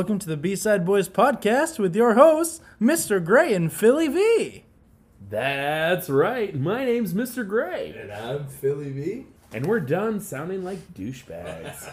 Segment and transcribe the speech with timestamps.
[0.00, 3.22] welcome to the B-Side Bois podcast with your hosts, Mr.
[3.22, 4.64] Gray and Philly V.
[5.28, 6.58] That's right.
[6.58, 7.46] My name's Mr.
[7.46, 7.94] Gray.
[7.94, 9.26] And I'm Philly V.
[9.52, 11.92] And we're done sounding like douchebags.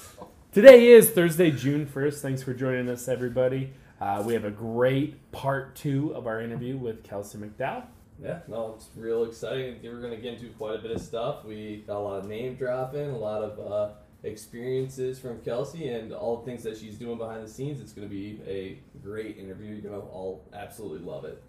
[0.52, 2.20] Today is Thursday, June 1st.
[2.20, 3.72] Thanks for joining us, everybody.
[4.02, 7.84] Uh, we have a great part two of our interview with Kelsie McDowell.
[8.22, 9.78] Yeah, no, it's real exciting.
[9.82, 11.46] We're going to get into quite a bit of stuff.
[11.46, 16.12] We got a lot of name dropping, a lot of uh, experiences from Kelsie, and
[16.12, 17.80] all the things that she's doing behind the scenes.
[17.80, 19.72] It's going to be a great interview.
[19.72, 21.42] You're going to all absolutely love it.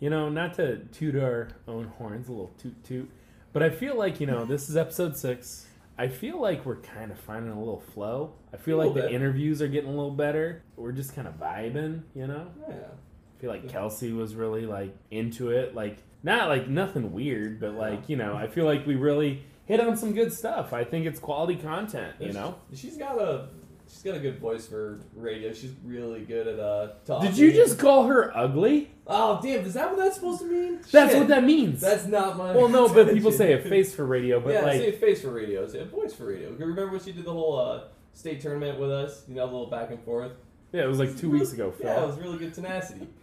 [0.00, 3.10] You know, not to toot our own horns, a little toot toot,
[3.52, 5.66] but I feel like, you know, this is episode six.
[6.00, 8.34] I feel like we're kind of finding a little flow.
[8.54, 9.12] I feel like the bit.
[9.12, 10.62] interviews are getting a little better.
[10.76, 12.46] We're just kind of vibing, you know?
[12.68, 12.74] Yeah.
[12.76, 15.74] I feel like Kelsie was really like into it.
[15.74, 19.78] Like not like nothing weird, but like, you know, I feel like we really hit
[19.80, 20.72] on some good stuff.
[20.72, 22.56] I think it's quality content, you know?
[22.74, 23.48] She's got a.
[23.90, 25.50] She's got a good voice for radio.
[25.54, 27.30] She's really good at uh talking.
[27.30, 28.90] Did you just call her ugly?
[29.06, 29.64] Oh damn!
[29.64, 30.80] Is that what that's supposed to mean?
[30.92, 31.18] That's Shit.
[31.20, 31.80] what that means.
[31.80, 32.54] That's not my.
[32.54, 35.22] well, no, but people say a face for radio, but yeah, like say a face
[35.22, 35.66] for radio.
[35.66, 36.50] Say a voice for radio.
[36.50, 39.22] Remember when she did the whole uh, state tournament with us?
[39.26, 40.32] You know, a little back and forth.
[40.72, 41.86] yeah, it was like 2 weeks ago, Phil.
[41.86, 43.06] Yeah, it was really good tenacity.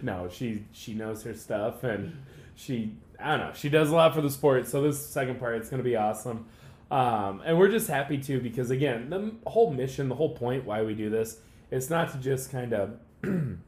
[0.00, 2.16] No, she she knows her stuff and
[2.54, 4.66] she I don't know she does a lot for the sport.
[4.66, 6.46] So this second part it's gonna be awesome,
[6.90, 10.82] um, and we're just happy too because again the whole mission, the whole point why
[10.82, 11.38] we do this,
[11.70, 13.58] it's not to just kind of you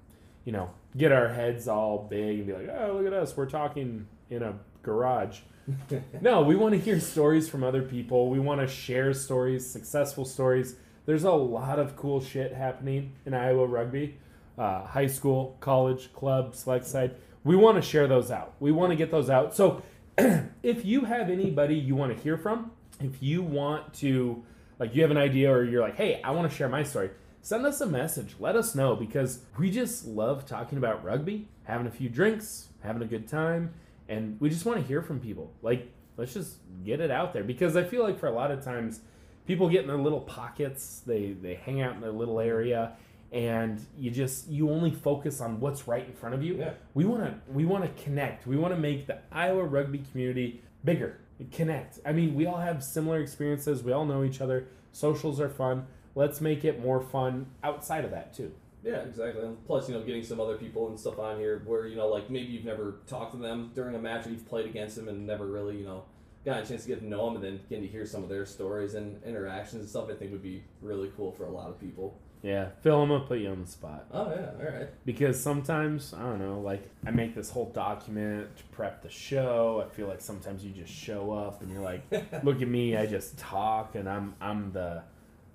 [0.46, 4.06] know get our heads all big and be like oh look at us we're talking
[4.30, 5.40] in a garage.
[6.20, 8.30] no, we want to hear stories from other people.
[8.30, 10.76] We want to share stories, successful stories.
[11.06, 14.18] There's a lot of cool shit happening in Iowa rugby,
[14.56, 17.16] uh, high school, college, club, select side.
[17.46, 18.54] We want to share those out.
[18.58, 19.54] We want to get those out.
[19.54, 19.80] So,
[20.64, 24.42] if you have anybody you want to hear from, if you want to,
[24.80, 27.10] like, you have an idea or you're like, hey, I want to share my story,
[27.42, 28.34] send us a message.
[28.40, 33.00] Let us know because we just love talking about rugby, having a few drinks, having
[33.00, 33.74] a good time,
[34.08, 35.52] and we just want to hear from people.
[35.62, 38.64] Like, let's just get it out there because I feel like for a lot of
[38.64, 39.02] times,
[39.46, 42.96] people get in their little pockets, they they hang out in their little area,
[43.32, 46.56] and you just you only focus on what's right in front of you.
[46.56, 46.72] Yeah.
[46.94, 48.46] We want to we want to connect.
[48.46, 51.18] We want to make the Iowa rugby community bigger.
[51.52, 51.98] Connect.
[52.06, 53.82] I mean, we all have similar experiences.
[53.82, 54.68] We all know each other.
[54.92, 55.86] Socials are fun.
[56.14, 58.52] Let's make it more fun outside of that too.
[58.82, 59.42] Yeah, exactly.
[59.42, 62.08] And plus, you know, getting some other people and stuff on here where you know,
[62.08, 65.08] like maybe you've never talked to them during a match or you've played against them
[65.08, 66.04] and never really, you know,
[66.44, 68.28] got a chance to get to know them and then getting to hear some of
[68.28, 70.08] their stories and interactions and stuff.
[70.08, 72.18] I think would be really cool for a lot of people.
[72.42, 74.06] Yeah, Phil, I'm gonna put you on the spot.
[74.12, 74.88] Oh yeah, all right.
[75.04, 79.84] because sometimes I don't know, like I make this whole document to prep the show.
[79.84, 82.02] I feel like sometimes you just show up and you're like,
[82.44, 85.02] "Look at me, I just talk, and I'm I'm the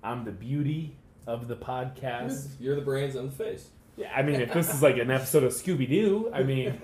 [0.02, 3.68] I'm the beauty of the podcast." You're the brains on the face.
[3.96, 6.80] Yeah, I mean, if this is like an episode of Scooby Doo, I mean,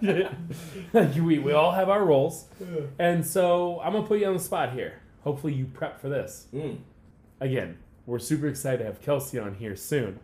[1.24, 2.46] we we all have our roles,
[2.98, 5.00] and so I'm gonna put you on the spot here.
[5.24, 6.78] Hopefully, you prep for this Mm.
[7.40, 10.20] again, we're super excited to have Kelsie on here soon.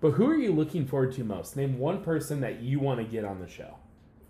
[0.00, 1.56] But who are you looking forward to most?
[1.56, 3.76] Name one person that you want to get on the show.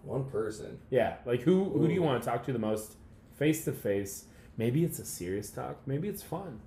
[0.05, 0.79] One person.
[0.91, 2.95] Yeah, like who who do you want to talk to the most
[3.37, 4.27] face to face?
[4.57, 5.77] Maybe it's a serious talk.
[5.87, 6.61] Maybe it's fun.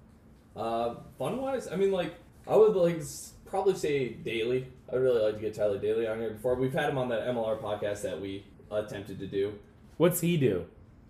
[0.56, 2.14] Uh, fun wise, I mean, like
[2.48, 3.02] I would like
[3.46, 4.68] probably say Daily.
[4.92, 6.56] I'd really like to get Tyler Daly on here before.
[6.56, 9.54] We've had him on that MLR podcast that we attempted to do.
[9.98, 10.66] What's he do?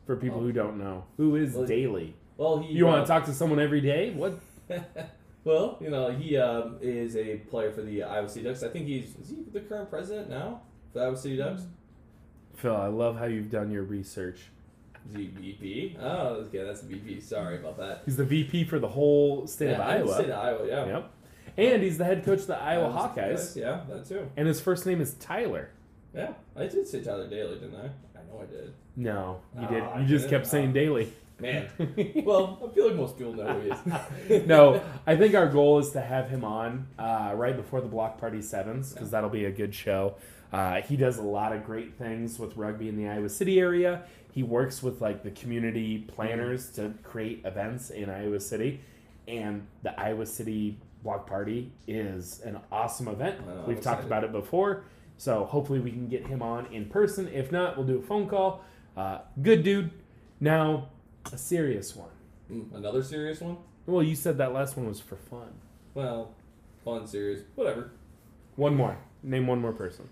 [0.06, 0.42] For people Oh.
[0.44, 2.16] who don't know, who is Well, Daly?
[2.38, 4.12] Well, he You want uh, to talk to someone every day?
[4.12, 4.40] What?
[5.44, 8.64] well, you know, he um, is a player for the Iowa City Ducks.
[8.64, 11.64] I think he's is he the current president now for the Iowa City Ducks?
[12.56, 14.40] Phil, I love how you've done your research.
[15.10, 15.98] Is he VP?
[16.02, 17.22] Oh, okay, that's the VP.
[17.22, 18.02] Sorry about that.
[18.06, 20.14] He's the VP for the whole state of Yeah, and the Iowa.
[20.24, 20.86] State of Iowa, yeah.
[20.86, 21.12] Yep.
[21.58, 23.56] And he's the head coach of the Iowa Iowa Hawkeyes.
[23.56, 24.30] Yeah, that too.
[24.38, 25.70] And his first name is Tyler.
[26.14, 27.86] Yeah, I did say Tyler Daly, didn't I?
[28.20, 28.74] I know I did.
[28.96, 29.84] No, you Ah, did.
[29.84, 30.38] I You just didn't?
[30.42, 30.74] kept saying.
[30.74, 31.14] Daily.
[31.40, 31.70] Man,
[32.26, 34.46] well, I feel like most people know who he is.
[34.48, 38.18] no, I think our goal is to have him on uh, right before the Block
[38.20, 40.16] Party Sevens because that'll be a good show.
[40.52, 44.04] Uh, he does a lot of great things with rugby in the Iowa City area.
[44.32, 48.82] He works with like the community planners to create events in Iowa City,
[49.28, 53.40] and the Iowa City Block Party is an awesome event.
[53.48, 54.06] Oh, We've talked excited.
[54.08, 54.84] about it before,
[55.18, 57.28] so hopefully we can get him on in person.
[57.28, 58.64] If not, we'll do a phone call.
[58.98, 59.92] Uh, good dude.
[60.42, 60.90] Now,
[61.34, 62.10] a serious one.
[62.52, 63.58] Mm, Another serious one?
[63.86, 65.52] Well, you said that last one was for fun.
[65.94, 66.34] Well,
[66.86, 67.92] fun, serious, whatever.
[68.56, 68.98] One more.
[69.24, 70.08] Name one more person.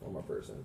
[0.00, 0.64] One more person.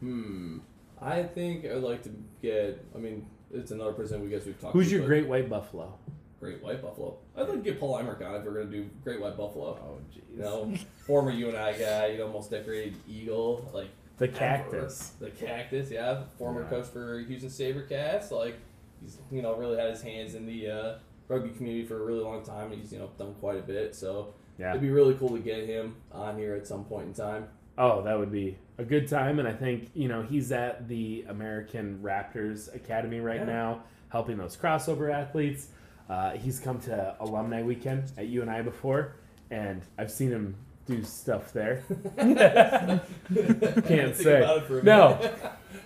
[0.00, 0.58] Hmm.
[1.00, 2.10] I think I'd like to
[2.42, 2.84] get.
[2.94, 4.72] I mean, it's another person we guess we've talked.
[4.72, 5.92] Who's to, your great white buffalo?
[6.38, 7.16] Great White Buffalo.
[7.34, 9.78] I'd like to get Paul Emerick on if we're gonna do Great White Buffalo.
[9.82, 10.38] Oh You jeez.
[10.38, 10.70] know,
[11.06, 13.88] former UNI guy, you know, most decorated Eagle, like
[14.18, 14.36] The ever.
[14.36, 15.12] cactus.
[15.18, 16.24] The cactus, yeah.
[16.38, 16.68] Former Yeah.
[16.68, 18.30] coach for Houston SaberCats.
[18.30, 18.56] Like
[19.02, 20.98] he's you know really had his hands in the uh,
[21.28, 23.94] rugby community for a really long time, and he's you know done quite a bit.
[23.94, 24.70] So Yeah.
[24.70, 27.48] it'd be really cool to get him on here at some point in time.
[27.78, 31.24] Oh, that would be a good time, and I think you know he's at the
[31.28, 33.44] American Raptors Academy right Yeah.
[33.44, 35.68] now, helping those crossover athletes.
[36.08, 39.16] Uh, he's come to alumni weekend at UNI before,
[39.50, 40.54] and I've seen him
[40.86, 41.82] do stuff there.
[42.16, 44.38] Can't say.
[44.42, 45.18] about it for a No.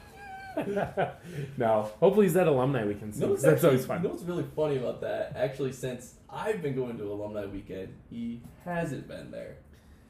[1.56, 3.29] no, hopefully he's that alumni weekend You soon.
[3.31, 3.99] know that's always fun.
[3.99, 5.32] You know what's really funny about that?
[5.37, 9.56] Actually, since I've been going to alumni weekend, he hasn't been there.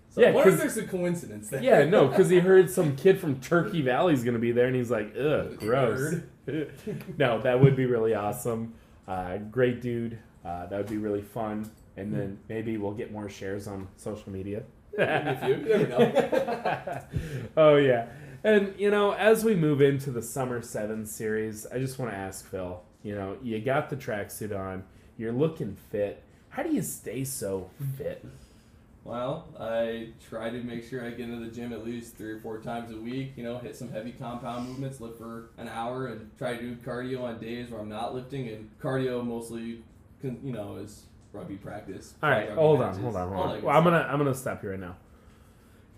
[0.09, 1.63] So Yeah, I wonder if there's a coincidence there.
[1.63, 4.67] Yeah, no, because he heard some kid from Turkey Valley is going to be there,
[4.67, 6.17] and he's like, ugh, gross.
[7.17, 8.75] no, that would be really awesome.
[9.07, 10.19] Uh, great dude.
[10.45, 11.71] Uh, that would be really fun.
[11.97, 14.63] And then maybe we'll get more shares on social media.
[14.97, 15.55] Maybe a few.
[15.57, 17.01] You never know.
[17.57, 18.07] oh, yeah.
[18.43, 22.17] And, you know, as we move into the Summer 7 series, I just want to
[22.17, 24.85] ask Phil, you know, you got the tracksuit on,
[25.19, 26.23] you're looking fit.
[26.51, 28.25] How do you stay so fit?
[29.05, 32.41] Well, I try to make sure I get into the gym at least three or
[32.41, 33.33] four times a week.
[33.37, 36.77] You know, hit some heavy compound movements, lift for an hour, and try to do
[36.77, 38.49] cardio on days where I'm not lifting.
[38.49, 39.83] And cardio mostly,
[40.23, 42.15] you know, is rugby practice.
[42.23, 43.63] All right, hold on, hold on, hold on.
[43.63, 44.97] Well, I'm gonna I'm gonna stop you right now.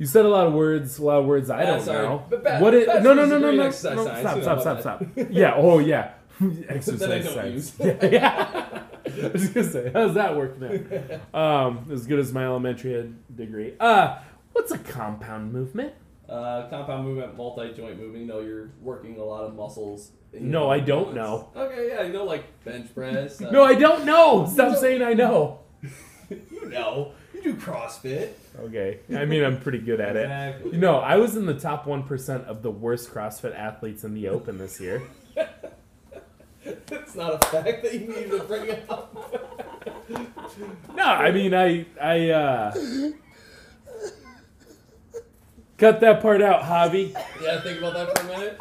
[0.02, 2.08] You said a lot of words, a lot of words I don't sorry.
[2.08, 2.24] know.
[2.28, 2.88] But ba- what it?
[3.04, 3.70] No, no, no, no, no, no.
[3.70, 5.04] Stop, stop, stop, stop.
[5.30, 5.54] Yeah.
[5.56, 6.14] Oh, yeah.
[6.68, 7.76] Exercise That I don't science.
[7.78, 8.08] Yeah.
[8.10, 8.82] yeah.
[9.06, 11.40] I was gonna say, how's that working out?
[11.40, 13.74] Um, as good as my elementary ed degree.
[13.78, 14.18] Uh,
[14.54, 15.94] what's a compound movement?
[16.28, 18.22] Uh, compound movement, multi-joint movement.
[18.22, 20.10] You know, you're working a lot of muscles.
[20.32, 21.48] No, I don't movements.
[21.54, 23.40] Okay, yeah, you know, like bench press.
[23.40, 24.48] Uh, No, I don't know.
[24.52, 25.60] Stop saying I know.
[26.28, 27.12] you know,
[27.42, 28.32] do CrossFit.
[28.58, 29.00] Okay.
[29.14, 30.24] I mean, I'm pretty good at it.
[30.24, 30.72] Exactly.
[30.72, 34.28] You know, I was in the top 1% of the worst CrossFit athletes in the
[34.28, 35.02] Open this year.
[36.86, 39.14] That's not a fact that you need to bring up.
[40.94, 42.74] No, I mean, I, I, uh,
[45.78, 47.12] cut that part out, Javi.
[47.42, 48.58] yeah, think about that for a minute.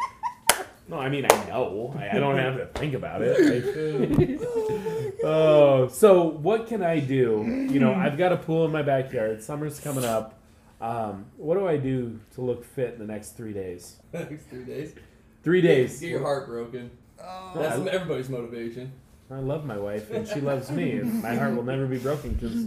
[0.88, 1.94] No, I mean, I know.
[1.96, 4.40] I, I don't have to think about it.
[4.40, 4.40] Like-
[5.24, 7.44] oh, so what can I do?
[7.70, 9.42] You know, I've got a pool in my backyard.
[9.42, 10.38] Summer's coming up.
[10.80, 13.98] Um, what do I do to look fit in the next three days?
[14.12, 14.94] Next three days.
[15.44, 16.00] Three days.
[16.00, 16.90] Get your heart broken.
[17.16, 18.92] That's I- everybody's motivation.
[19.30, 22.34] I love my wife, and she loves me, and my heart will never be broken
[22.34, 22.66] because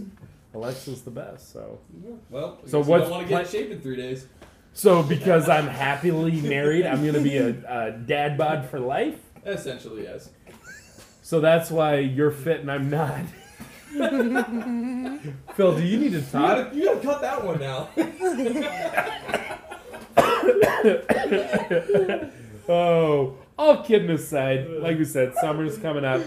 [0.52, 1.52] Alexa's the best.
[1.52, 1.78] So,
[2.28, 4.26] Well, I So guess what's you don't want to get in shape in three days.
[4.76, 9.16] So because I'm happily married, I'm gonna be a, a dad bod for life.
[9.44, 10.28] Essentially, yes.
[11.22, 13.22] So that's why you're fit and I'm not.
[15.54, 16.32] Phil, do you need to You talk?
[16.32, 17.88] gotta, you gotta cut that one now.
[22.68, 26.20] oh, all kidding aside, like we said, summer's coming up.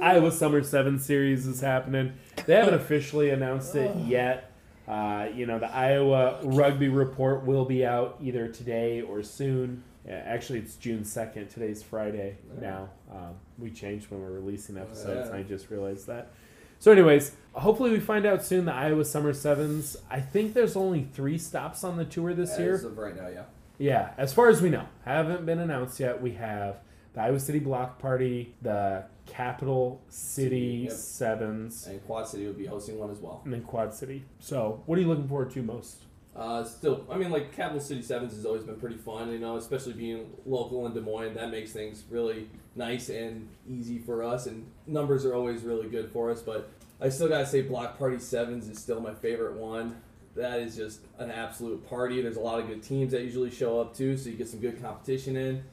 [0.00, 2.12] Iowa Summer 7 series is happening.
[2.46, 4.47] They haven't officially announced it yet.
[4.88, 9.84] Uh, you know, the Iowa Rugby Report will be out either today or soon.
[10.06, 11.52] Yeah, actually, it's June 2nd.
[11.52, 12.88] Today's Friday now.
[13.12, 16.30] Um, we changed when we're releasing episodes, and I just realized that.
[16.78, 19.96] So, anyways, hopefully we find out soon the Iowa Summer Sevens.
[20.10, 22.74] I think there's only three stops on the tour this year.
[22.74, 23.42] As of right now, yeah.
[23.78, 26.22] Yeah, as far as we know, haven't been announced yet.
[26.22, 26.78] We have
[27.12, 30.92] the Iowa City Block Party, the Capital City Yep.
[30.92, 33.40] Sevens, And Quad City will be hosting one as well.
[33.44, 34.24] and then Quad City.
[34.40, 36.04] So, what are you looking forward to most?
[36.34, 39.56] Uh, still, I mean, like Capital City Sevens has always been pretty fun, you know,
[39.56, 41.34] especially being local in Des Moines.
[41.34, 46.10] That makes things really nice and easy for us, and numbers are always really good
[46.12, 46.40] for us.
[46.42, 46.70] But
[47.00, 49.96] I still gotta say, Block Party Sevens is still my favorite one.
[50.36, 52.22] That is just an absolute party.
[52.22, 54.60] There's a lot of good teams that usually show up too, so you get some
[54.60, 55.64] good competition in.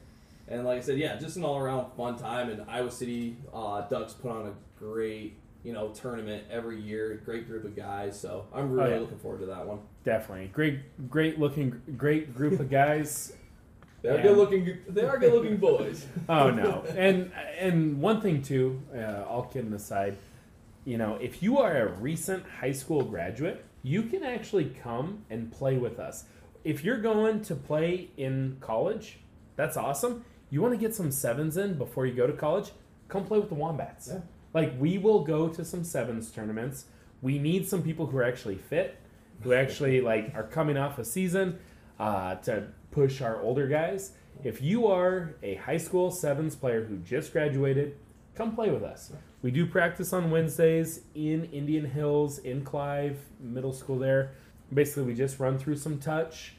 [0.48, 2.50] And like I said, yeah, just an all-around fun time.
[2.50, 7.20] And Iowa City uh, Ducks put on a great, you know, tournament every year.
[7.24, 8.18] Great group of guys.
[8.20, 8.98] So I'm really yeah.
[9.00, 9.80] looking forward to that one.
[10.04, 13.32] Definitely great, great looking, great group of guys.
[14.02, 14.22] They are Yeah.
[14.24, 14.78] good looking.
[14.88, 16.06] They are good looking boys.
[16.28, 20.18] Oh no, and and one thing too, uh, all kidding aside,
[20.84, 25.50] you know, if you are a recent high school graduate, you can actually come and
[25.50, 26.24] play with us.
[26.62, 29.18] If you're going to play in college,
[29.56, 30.24] that's awesome.
[30.50, 32.70] You want to get some sevens in before you go to college?
[33.08, 34.08] Come play with the Wombats.
[34.12, 34.20] Yeah.
[34.54, 36.86] Like we will go to some sevens tournaments.
[37.22, 38.98] We need some people who are actually fit,
[39.42, 41.58] who actually like are coming off a season
[41.98, 44.12] uh, to push our older guys.
[44.44, 47.96] If you are a high school sevens player who just graduated,
[48.34, 49.12] come play with us.
[49.42, 54.32] We do practice on Wednesdays in Indian Hills, in Clive Middle School there.
[54.72, 56.54] Basically, we just run through some touch.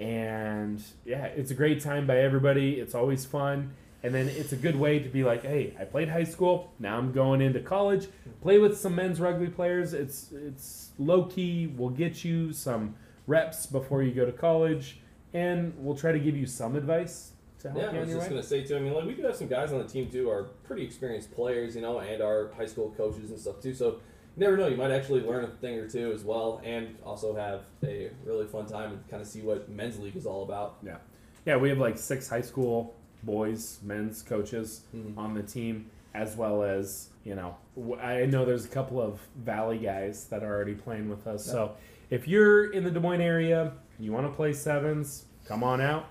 [0.00, 2.74] And yeah, it's a great time by everybody.
[2.80, 3.74] It's always fun.
[4.04, 6.72] And then it's a good way to be like, hey, I played high school.
[6.80, 8.08] Now I'm going into college.
[8.40, 9.94] Play with some men's rugby players.
[9.94, 11.68] It's it's low key.
[11.68, 12.96] We'll get you some
[13.28, 15.00] reps before you go to college,
[15.32, 17.30] and we'll try to give you some advice
[17.60, 18.28] to help Yeah, you I was just way.
[18.30, 18.76] gonna say too.
[18.76, 21.32] I mean, like we do have some guys on the team too, are pretty experienced
[21.32, 23.72] players, you know, and our high school coaches and stuff too.
[23.72, 24.00] So
[24.36, 27.34] you never know, you might actually learn a thing or two as well, and also
[27.34, 30.76] have a really fun time and kind of see what men's league is all about.
[30.82, 30.96] Yeah,
[31.44, 31.56] yeah.
[31.56, 35.16] we have like six high school boys, men's coaches Mhm.
[35.16, 37.56] on the team, as well as you know,
[38.02, 41.44] I know there's a couple of Valley guys that are already playing with us.
[41.44, 41.76] So
[42.10, 46.06] if you're in the Des Moines area, you want to play sevens, come on out.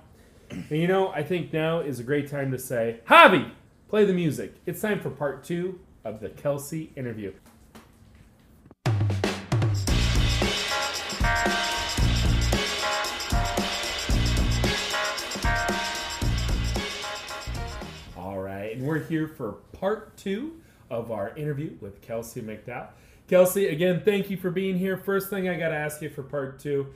[0.50, 3.51] And you know, I think now is a great time to say, Javi,
[3.90, 4.54] play the music.
[4.66, 7.34] It's time for part two of the Kelsie interview.
[18.81, 20.59] And we're here for part two
[20.89, 22.88] of our interview with Kelsie McDowell.
[23.29, 24.97] Kelsie, again, thank you for being here.
[24.97, 26.88] First thing I got to ask you for part two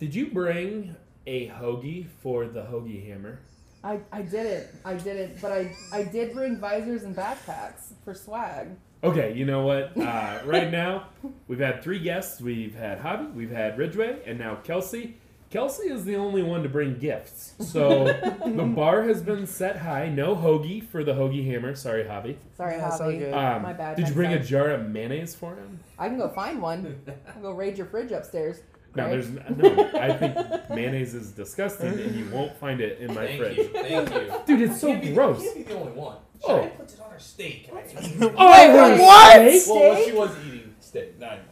[0.00, 0.96] did you bring
[1.28, 3.38] a hoagie for the hoagie hammer?
[3.84, 4.70] I, I didn't.
[4.84, 5.40] I didn't.
[5.40, 8.70] But I, I did bring visors and backpacks for swag.
[9.04, 9.96] Okay, you know what?
[9.96, 11.10] Uh, right now,
[11.46, 12.40] we've had three guests.
[12.40, 15.12] We've had Javi, we've had Ridgeway, and now Kelsie.
[15.50, 17.54] Kelsie is the only one to bring gifts.
[17.58, 18.04] So
[18.46, 20.08] the bar has been set high.
[20.08, 21.74] No hoagie for the hoagie hammer.
[21.74, 22.36] Sorry, Javi.
[22.56, 23.18] Sorry, Yeah, it's all Javi.
[23.18, 23.34] good.
[23.34, 24.46] Um, My bad, Did you next bring a time.
[24.46, 25.80] jar of mayonnaise for him?
[25.98, 27.00] I can go find one.
[27.34, 28.60] I'll go raid your fridge upstairs.
[28.94, 29.10] No, Right?
[29.10, 29.90] there's no.
[29.94, 33.56] I think mayonnaise is disgusting, and you won't find it in my Thank fridge.
[33.58, 34.32] you, thank you.
[34.46, 35.42] Dude, it's so Can't be- gross.
[35.42, 36.16] Can't be the only one.
[36.44, 36.56] Oh.
[36.58, 37.68] Shannon puts it on her steak.
[37.72, 39.52] Oh, Wait, wait, what?
[39.60, 39.68] steak?
[39.74, 41.46] well, when she was eating steak, not anymore.
[41.46, 41.49] But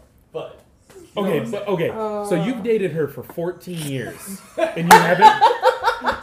[1.18, 1.88] Okay, but okay.
[1.88, 2.44] so Uh.
[2.44, 5.42] you've dated her for 14 years, and you haven't.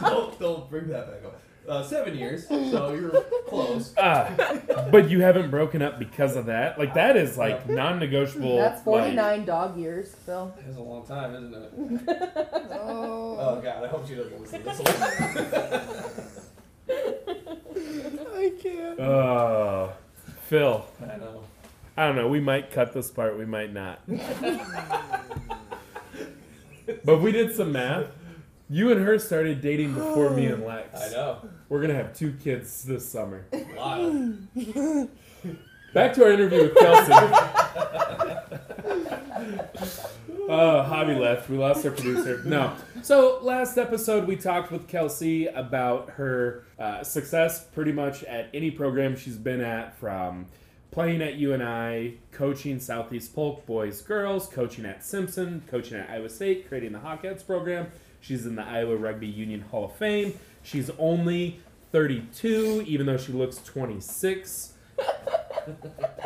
[0.00, 1.40] don't don't bring that back up.
[1.68, 3.10] Uh, seven years, so you're
[3.48, 3.92] close.
[3.96, 4.30] Uh,
[4.92, 6.78] but you haven't broken up because of that.
[6.78, 8.56] Like that is like non-negotiable.
[8.56, 10.54] That's like- 49 dog years, Phil.
[10.64, 11.72] That's a long time, isn't it?
[13.38, 16.46] Oh god, I hope she doesn't listen to this one.
[18.36, 19.00] I can't.
[19.00, 19.92] Oh,
[20.42, 20.86] Phil.
[21.02, 21.42] I know.
[21.96, 22.28] I don't know.
[22.28, 23.38] We might cut this part.
[23.38, 24.00] We might not.
[27.04, 28.08] but we did some math.
[28.68, 31.00] You and her started dating before me and Lex.
[31.00, 31.48] I know.
[31.68, 33.46] We're gonna have two kids this summer.
[33.78, 35.08] Of.
[35.94, 37.52] Back to our interview with Kelsie.
[40.48, 41.48] Uh, Javi left.
[41.50, 42.42] We lost our producer.
[42.44, 42.72] No.
[43.02, 48.70] So last episode we talked with Kelsie about her uh, success, pretty much at any
[48.70, 50.46] program she's been at, from
[50.96, 56.66] playing at UNI, coaching Southeast Polk boys, girls, coaching at Simpson, coaching at Iowa State,
[56.68, 57.92] creating the Hawkettes program.
[58.22, 60.38] She's in the Iowa Rugby Union Hall of Fame.
[60.62, 61.60] She's only
[61.92, 64.72] 32, even though she looks 26.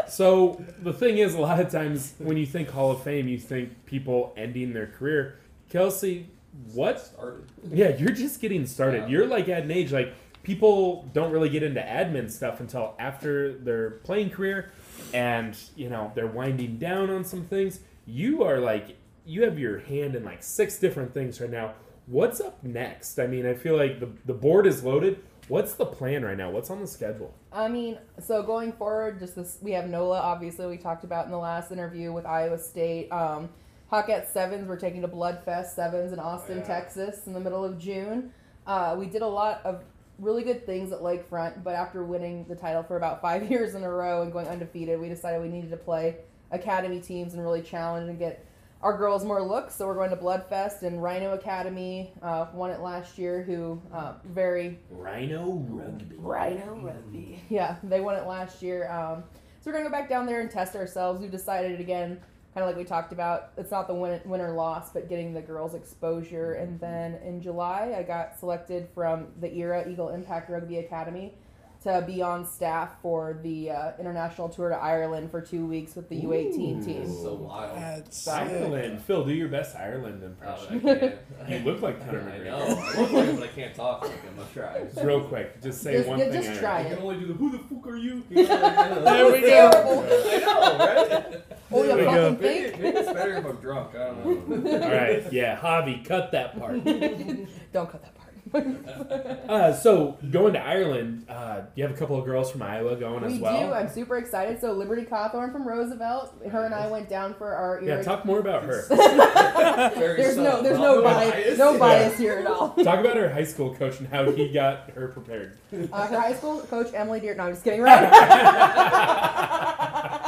[0.07, 3.39] So the thing is, a lot of times when you think Hall of Fame, you
[3.39, 5.39] think people ending their career.
[5.73, 6.27] Kelsie,
[6.75, 7.01] what?
[7.01, 7.47] Started.
[7.73, 9.05] Yeah, you're just getting started.
[9.05, 9.09] Yeah.
[9.09, 13.53] You're like at an age like people don't really get into admin stuff until after
[13.59, 14.71] their playing career,
[15.13, 17.81] and you know they're winding down on some things.
[18.07, 21.75] You are like you have your hand in like six different things right now.
[22.07, 23.19] What's up next?
[23.19, 25.23] I mean, I feel like the the board is loaded.
[25.49, 26.49] What's the plan right now?
[26.51, 27.35] What's on the schedule?
[27.53, 31.33] I mean, so going forward, just this, we have NOLA, obviously, we talked about in
[31.33, 33.11] the last interview with Iowa State.
[33.11, 33.49] Um,
[33.91, 36.65] Hawkette Sevens, we're taking to Bloodfest Sevens in Austin, Yeah.
[36.65, 38.33] Texas in the middle of June.
[38.65, 39.83] Uh, we did a lot of
[40.21, 43.83] really good things at Lakefront, but after winning the title for about five years in
[43.83, 46.17] a row and going undefeated, we decided we needed to play
[46.51, 48.45] academy teams and really challenge and get
[48.83, 49.75] our girls more looks.
[49.75, 54.15] So we're going to Bloodfest and Rhino Academy uh, won it last year, who uh,
[54.25, 56.17] very Rhino Rugby.
[56.17, 57.43] Rhino Rugby.
[57.49, 58.91] Yeah, they won it last year.
[58.91, 59.25] Um,
[59.61, 61.21] so we're gonna go back down there and test ourselves.
[61.21, 62.21] We've decided again,
[62.55, 65.33] kind of like we talked about, it's not the win- win or loss, but getting
[65.33, 66.55] the girls exposure.
[66.55, 66.81] And mm-hmm.
[66.81, 71.35] then in July, I got selected from the ERA Eagle Impact Rugby Academy
[71.83, 76.09] to be on staff for the uh, international tour to Ireland for two weeks with
[76.11, 77.07] the U18 team.
[77.11, 77.77] so wild.
[77.77, 78.35] That's sick.
[78.35, 79.03] Ireland.
[79.03, 80.87] Phil, do your best Ireland Oh, impression.
[80.89, 81.15] I can't.
[81.49, 82.45] You look like Conor I McGregor.
[82.45, 82.57] know.
[82.59, 84.35] I look like but I can't talk like him.
[84.39, 84.85] I'll try.
[84.85, 86.43] Just real quick, just say Just- one just- thing.
[86.43, 86.89] just I- try I it.
[86.95, 88.23] can only do the who the fuck are you?
[88.29, 89.67] You know, like, There we go.
[89.69, 91.43] I know, right?
[91.73, 92.37] Oh, you fucking go.
[92.41, 93.95] Maybe, maybe it's better if I'm drunk.
[93.95, 94.73] I don't know.
[94.83, 96.83] All right, yeah, Javi, cut that part.
[97.73, 98.20] Don't cut that part.
[98.53, 103.25] Uh, so going to Ireland, uh, you have a couple of girls from Iowa going
[103.25, 103.69] we as well.
[103.69, 103.73] do.
[103.73, 104.61] I'm super excited.
[104.61, 108.03] So Liberty Cawthorn from Roosevelt, her and I went down for our yeah, ear.
[108.05, 108.83] talk more about her.
[109.95, 111.79] Very there's no there's no Not bias, no Yeah.
[111.79, 112.71] bias here at all.
[112.75, 115.57] talk about her high school coach and how he got her prepared.
[115.93, 117.35] Uh, her high school coach Emily Deer.
[117.35, 117.81] No, I'm just kidding.
[117.83, 118.11] Right?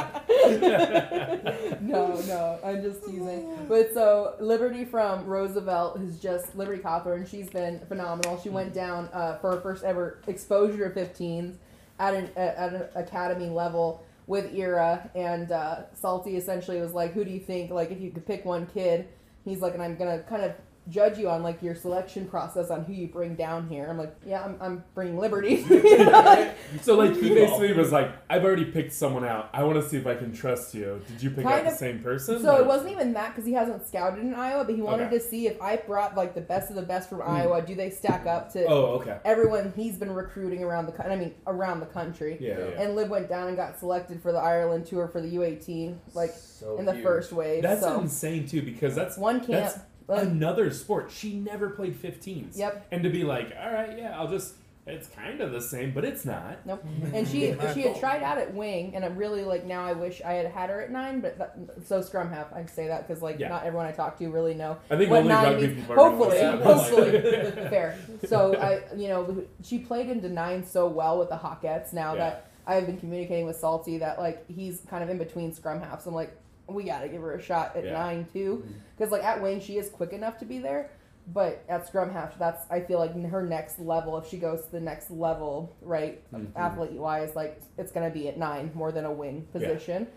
[1.81, 3.65] no, no, I'm just teasing.
[3.67, 7.29] But so Liberty from Roosevelt is just Liberty Cawthorn.
[7.29, 8.39] She's been phenomenal.
[8.41, 11.55] She went down uh, for her first ever exposure to 15s
[11.99, 16.37] at an at an academy level with Ira and uh, Salty.
[16.37, 17.71] Essentially was like, who do you think?
[17.71, 19.07] Like, if you could pick one kid,
[19.45, 20.53] he's like, and I'm gonna kind of
[20.89, 23.87] judge you on like your selection process on who you bring down here.
[23.89, 25.65] I'm like, yeah, I'm, I'm bringing Liberty.
[26.03, 29.49] Like, So like he basically was like, I've already picked someone out.
[29.53, 31.01] I want to see if I can trust you.
[31.07, 32.41] Did you pick Kind out the same person?
[32.41, 35.19] So it wasn't even that because he hasn't scouted in Iowa, but he wanted Okay.
[35.19, 37.29] to see if I brought like the best of the best from mm.
[37.29, 37.61] Iowa.
[37.61, 39.17] Do they stack up to Oh, okay.
[39.25, 42.37] everyone he's been recruiting around the I mean around the country?
[42.39, 42.81] Yeah, yeah.
[42.81, 46.31] And Lib went down and got selected for the Ireland tour for the U18, like
[46.31, 47.03] So in the huge.
[47.03, 47.63] first wave.
[47.63, 49.51] That's so insane too because that's one camp.
[49.51, 51.11] that's like, another sport.
[51.11, 52.57] She never played 15s.
[52.57, 52.87] Yep.
[52.91, 54.55] And to be like, all right, yeah, I'll just.
[54.85, 56.57] It's kind of the same, but it's not.
[56.65, 56.83] Nope.
[57.13, 60.21] And she she had tried out at wing, and I'm really like now I wish
[60.21, 61.55] I had had her at nine, but that,
[61.85, 62.51] so scrum half.
[62.51, 63.47] I say that because like Yeah.
[63.47, 64.75] not everyone I talk to really know.
[64.91, 67.53] I think What only nine rugby means- people hopefully, hopefully, this.
[67.69, 67.97] fair.
[68.27, 71.93] So I, you know, she played into nine so well with the Hawkettes.
[71.93, 72.19] Now Yeah.
[72.19, 75.79] that I have been communicating with Salty, that like he's kind of in between scrum
[75.79, 76.05] halves.
[76.07, 76.35] I'm like,
[76.67, 77.93] we got to give her a shot at Yeah.
[77.93, 78.63] nine too,
[78.97, 80.89] because like at wing she is quick enough to be there.
[81.33, 84.17] But at scrum half, that's I feel like her next level.
[84.17, 86.47] If she goes to the next level, right, Mhm.
[86.55, 90.07] athlete wise, like it's gonna be at nine more than a wing position.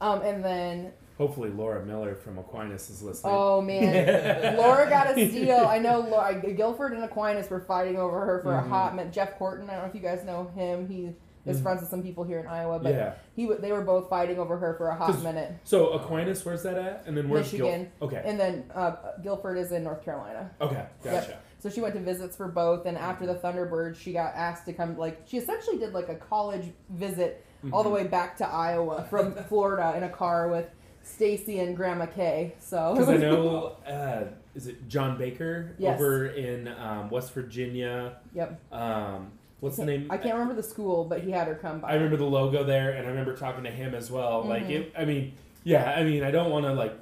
[0.00, 3.32] Um, and then Hopefully, Laura Miller from Aquinas is listening.
[3.36, 5.66] Oh man, Laura got a steal.
[5.66, 8.64] I know Laura, Guilford and Aquinas were fighting over her for Mhm.
[8.64, 9.12] a hot minute.
[9.12, 10.86] Jeff Horton, I don't know if you guys know him.
[10.88, 11.12] He
[11.48, 11.62] is Mhm.
[11.62, 13.12] friends with some people here in Iowa, but yeah.
[13.34, 15.52] he w- they were both fighting over her for a hot minute.
[15.64, 17.04] So Aquinas, where's that at?
[17.06, 17.92] And then where's Gil- Michigan.
[18.02, 18.22] Okay.
[18.24, 20.50] And then uh, Guilford is in North Carolina.
[20.60, 20.84] Okay.
[21.02, 21.38] Gotcha.
[21.60, 24.72] So she went to visits for both, and after the Thunderbirds, she got asked to
[24.72, 24.96] come.
[24.96, 27.94] Like she essentially did like a college visit all the Mhm.
[27.94, 30.66] way back to Iowa from Florida in a car with
[31.02, 32.54] Stacy and Grandma Kay.
[32.60, 35.98] So Because I know, uh, is it John Baker Yes.
[35.98, 38.16] over in um, West Virginia?
[38.34, 38.60] Yep.
[38.72, 40.06] Um, what's the name?
[40.10, 41.90] I can't remember the school, but he had her come by.
[41.90, 44.42] I remember the logo there, and I remember talking to him as well.
[44.44, 44.70] Like Mhm.
[44.70, 45.32] it, I mean,
[45.64, 46.94] yeah, I mean, I don't want to like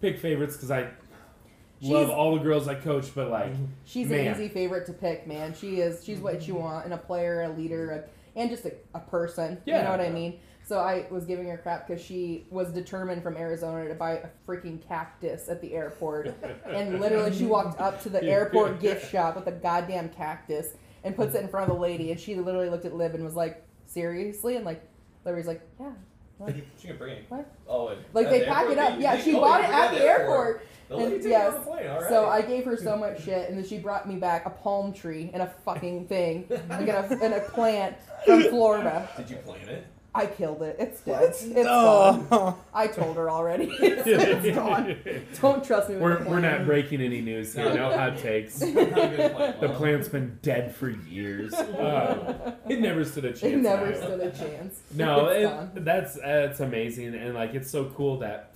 [0.00, 0.88] pick favorites because I
[1.80, 3.52] love all the girls I coach, but like,
[3.84, 4.26] She's Man.
[4.28, 5.54] an easy favorite to pick, man.
[5.54, 6.04] She is.
[6.04, 9.58] She's what you want in a player, a leader, a, and just a, a person.
[9.64, 10.38] You know what I mean?
[10.64, 14.26] So I was giving her crap because she was determined from Arizona to buy a
[14.46, 16.34] freaking cactus at the airport,
[16.66, 21.14] and literally she walked up to the airport gift shop with a goddamn cactus and
[21.16, 23.34] puts it in front of the lady, and she literally looked at Liv and was
[23.34, 24.82] like, "Seriously?" And like,
[25.24, 25.92] Liberty's like, "Yeah."
[26.38, 26.54] What?
[26.80, 27.24] She can bring it.
[27.28, 27.50] What?
[27.66, 29.00] Oh, and Like they the pack it up.
[29.00, 30.64] Yeah, she oh, bought it at the airport.
[30.88, 31.52] They'll And- yes.
[31.52, 31.88] it the plane.
[31.88, 32.08] All right.
[32.08, 34.92] So I gave her so much shit, and then she brought me back a palm
[34.92, 39.08] tree and a fucking thing, like in a, in a plant from Florida.
[39.16, 39.84] Did you plant it?
[40.14, 40.76] I killed it.
[40.78, 41.22] It's dead.
[41.22, 42.26] It's gone.
[42.32, 42.58] Oh.
[42.74, 43.64] I told her already.
[43.80, 44.96] it's, it's gone.
[45.40, 45.96] Don't trust me.
[45.96, 47.72] With we're, the we're not breaking any news here.
[47.74, 48.60] No hot takes.
[48.62, 48.84] Not a
[49.16, 49.54] good plan.
[49.60, 51.52] The plant's been dead for years.
[51.54, 53.42] Uh, it never stood a chance.
[53.44, 53.96] It never Iowa.
[54.02, 54.80] stood a chance.
[54.94, 55.70] No, It's it, gone.
[55.84, 58.54] that's that's amazing, and like it's so cool that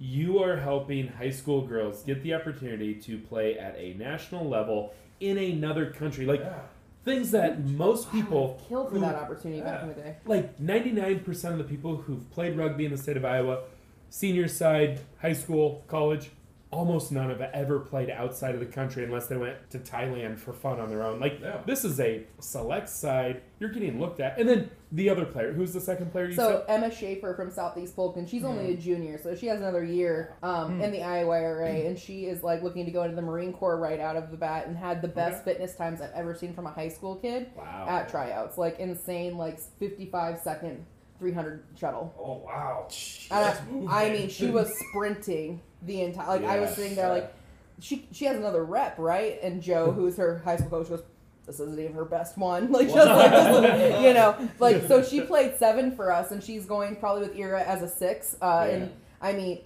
[0.00, 4.92] you are helping high school girls get the opportunity to play at a national level
[5.20, 6.26] in another country.
[6.26, 6.58] Like Yeah.
[7.04, 10.16] Things that most people, killed for who- that opportunity back in the day.
[10.24, 13.64] like ninety nine percent of the people who've played rugby in the state of Iowa,
[14.10, 16.30] senior side, high school, college,
[16.74, 20.38] almost none of have ever played outside of the country unless they went to Thailand
[20.38, 21.20] for fun on their own.
[21.20, 21.60] Like Yeah.
[21.66, 23.42] this is a select side.
[23.60, 25.52] You're getting looked at, and then the other player.
[25.52, 26.26] Who's the second player?
[26.26, 26.74] You So said?
[26.76, 30.34] Emma Schaefer from Southeast Polk, and she's only a junior, so she has another year
[30.42, 30.80] um, Hmm.
[30.82, 34.00] in the IOIRA, and she is like looking to go into the Marine Corps right
[34.00, 36.70] out of the bat, and had the best fitness times I've ever seen from a
[36.70, 37.86] high school kid Wow.
[37.88, 40.84] at tryouts, like insane, like 55 second
[41.20, 42.12] 300 shuttle.
[42.18, 42.88] Oh wow.
[43.30, 44.06] And I.
[44.06, 46.26] I mean, she was sprinting the entire.
[46.28, 47.34] Like I was sitting there, like
[47.80, 49.38] she she has another rep, right?
[49.42, 51.02] And Joe, who's her high school coach, goes,
[51.46, 55.20] "This isn't even her best one." Like just like this, you know, like so she
[55.20, 58.36] played seven for us, and she's going probably with Ira as a six.
[58.40, 58.74] Uh, Yeah.
[58.76, 58.92] And
[59.22, 59.60] I mean,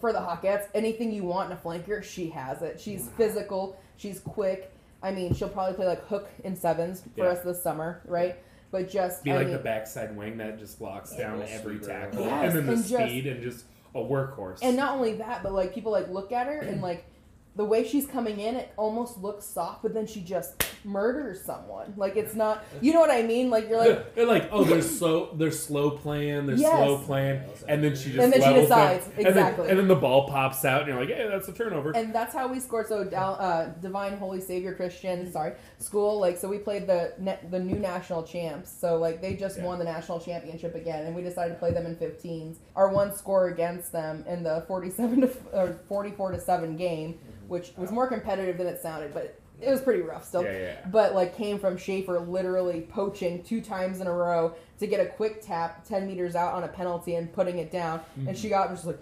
[0.00, 2.80] for the Hawkettes, anything you want in a flanker, she has it.
[2.80, 4.70] She's physical, she's quick.
[5.02, 7.30] I mean, she'll probably play like hook in sevens for Yeah.
[7.30, 8.36] us this summer, right?
[8.70, 12.24] But just Be I like mean, the backside wing that just locks down every tackle,
[12.24, 14.58] Yes, and then the and just- speed and just a workhorse.
[14.62, 17.04] And not only that, but like people like look at her and like
[17.56, 21.94] the way she's coming in, it almost looks soft, but then she just murders someone.
[21.96, 23.48] Like it's not, you know what I mean?
[23.48, 26.76] Like you're like, They're like, oh, they're slow, they're slow playing, they're Yes.
[26.76, 29.68] slow playing, and then she just And then she levels them, decides, and then- exactly.
[29.70, 31.92] and then, the ball pops out, and you're like, hey, that's a turnover.
[31.94, 32.88] and that's how we scored.
[32.88, 36.18] So Dal- uh, Divine Holy Savior Christian, sorry, school.
[36.18, 38.68] Like so, we played the ne- the new national champs.
[38.70, 39.64] So like they just Yeah.
[39.64, 42.56] won the national championship again, and we decided to play them in 15s.
[42.74, 47.72] Our one score against them in the 47 to or 44 to seven game, which
[47.76, 50.42] was more competitive than it sounded, but it was pretty rough still.
[50.42, 50.86] yeah, yeah, yeah.
[50.90, 55.06] but like came from Schaefer literally poaching two times in a row to get a
[55.06, 58.68] quick tap 10 meters out on a penalty and putting it down and she got
[58.70, 58.98] just like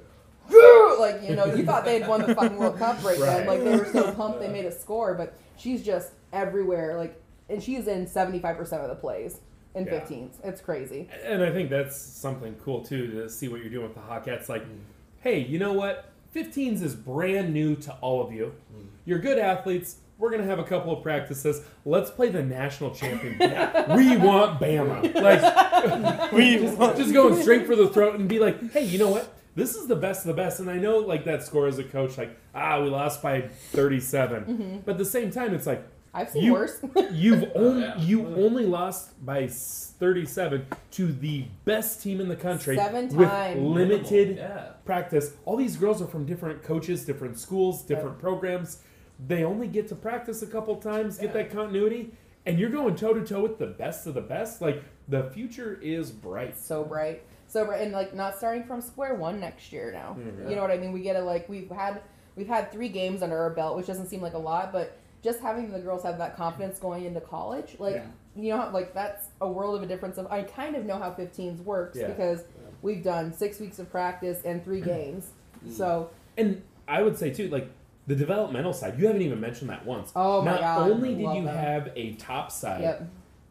[0.51, 3.47] "Woo!" like you know you thought they had won the fucking world cup right, then
[3.47, 7.63] like they were so pumped they made a score but she's just everywhere like and
[7.63, 9.41] she's in 75% of the plays
[9.75, 10.01] in Yeah.
[10.01, 13.85] 15s it's crazy And I think that's something cool too to see what you're doing
[13.87, 14.49] with the Hawkettes.
[14.51, 14.81] Like, Mm.
[15.21, 16.12] hey, you know what?
[16.35, 18.55] 15s is brand new to all of you.
[18.75, 18.87] Mm.
[19.05, 19.97] You're good athletes.
[20.19, 21.63] We're gonna have a couple of practices.
[21.85, 23.39] Let's play the national champion.
[23.97, 25.15] we want Bama.
[25.15, 28.99] Like, We just, want- just going straight for the throat and be like, hey, you
[28.99, 29.35] know what?
[29.55, 30.61] This is the best of the best.
[30.61, 33.43] And I know, like that score as a coach, like, ah, we lost by
[33.73, 34.45] 37.
[34.45, 34.77] Mm-hmm.
[34.85, 36.81] But at the same time, it's like i've seen You- worse
[37.13, 37.99] You've only yeah.
[37.99, 43.61] you only lost by 37 to the best team in the country Seven with times.
[43.61, 44.73] limited Yeah.
[44.85, 45.35] practice.
[45.45, 48.83] All these girls are from different coaches, different schools, different programs.
[49.27, 51.33] They only get to practice a couple times, get Yeah.
[51.43, 52.13] that continuity,
[52.47, 54.61] and you're going toe to toe with the best of the best.
[54.61, 56.57] Like the future is bright.
[56.57, 60.49] so bright so bright and like not starting from square one next year now Mhm.
[60.49, 61.23] you know what i mean we get it.
[61.23, 62.01] like we've had
[62.35, 65.41] we've had three games under our belt which doesn't seem like a lot but just
[65.41, 68.07] having the girls have that confidence going into college like Yeah.
[68.35, 71.11] you know like that's a world of a difference of i kind of know how
[71.13, 72.09] 15s works Yeah.
[72.09, 72.45] because
[72.83, 75.31] we've done six weeks of practice and three games
[75.65, 75.73] Mm.
[75.73, 77.69] so And I would say too, like
[78.09, 80.11] the developmental side, you haven't even mentioned that once.
[80.17, 81.57] Oh my Not God, only did you them.
[81.57, 83.03] have a top side, yep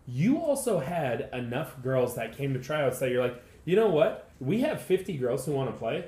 [0.08, 4.30] you also had enough girls that came to tryouts that you're like, you know what?
[4.42, 6.06] We have 50 girls who want to play.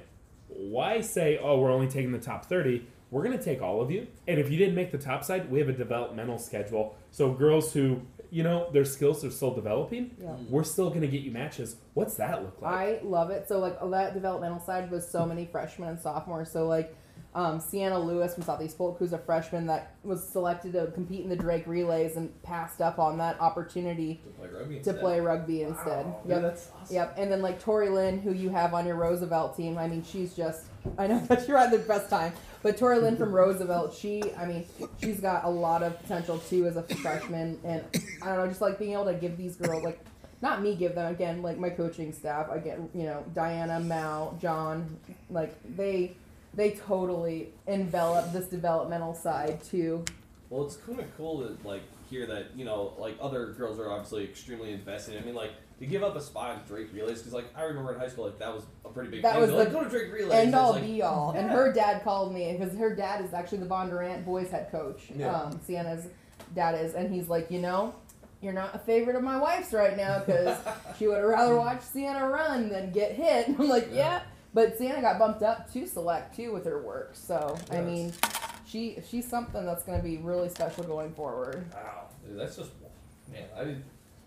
[0.50, 2.86] Why say, oh, we're only taking the top 30?
[3.14, 4.08] We're going to take all of you.
[4.28, 6.96] And if you didn't make the top side, we have a developmental schedule.
[7.12, 10.32] So girls who, you know, their skills are still developing, Yeah.
[10.50, 11.76] we're still going to get you matches.
[11.94, 12.74] What's that look like?
[12.74, 13.48] I love it.
[13.48, 16.50] So like that developmental side was so many freshmen and sophomores.
[16.52, 16.96] So like
[17.36, 21.30] um, Sienna Lewis from Southeast Polk, who's a freshman that was selected to compete in
[21.30, 25.00] the Drake relays and passed up on that opportunity To play rugby to instead.
[25.00, 26.06] play rugby instead.
[26.08, 26.22] Wow.
[26.28, 26.36] Yep.
[26.36, 26.96] Yeah, that's awesome.
[26.96, 27.16] Yep.
[27.20, 29.78] And then like Tori Lynn, who you have on your Roosevelt team.
[29.78, 30.66] I mean, she's just
[30.98, 32.34] I know that you're at the best time.
[32.64, 34.66] But Tori Lynn from Roosevelt, she I mean,
[35.02, 37.84] she's got a lot of potential too as a freshman and
[38.22, 40.04] I don't know, just like being able to give these girls like
[40.42, 44.38] not me give them again, like my coaching staff, I get you know, Diana, Mal,
[44.42, 44.98] John,
[45.30, 46.16] like they
[46.54, 50.06] they totally envelop this developmental side too.
[50.50, 53.92] Well, it's kind of cool to like hear that you know like other girls are
[53.92, 55.22] obviously extremely invested.
[55.22, 55.52] I mean, like
[55.84, 58.26] to give up a spot at Drake Relays because like I remember in high school
[58.26, 59.42] like that was a pretty big That thing.
[59.42, 60.32] was like the go to Drake Relays.
[60.32, 61.32] end all like, be all.
[61.32, 64.70] And her dad called me because her dad is actually the Von Durant boys head
[64.72, 65.04] coach.
[65.16, 65.34] Yeah.
[65.36, 66.08] Um, Sienna's
[66.56, 67.94] dad is, and he's like, you know,
[68.42, 70.58] you're not a favorite of my wife's right now because
[70.98, 73.48] she would rather watch Sienna run than get hit.
[73.60, 73.96] I'm like, yeah.
[73.98, 74.22] Yeah.
[74.54, 77.12] But Sienna got bumped up to select too with her work.
[77.14, 78.14] So I mean,
[78.68, 81.66] she she's something that's going to be really special going forward.
[81.74, 82.70] Wow, dude, that's just
[83.32, 83.44] man.
[83.58, 83.84] I mean,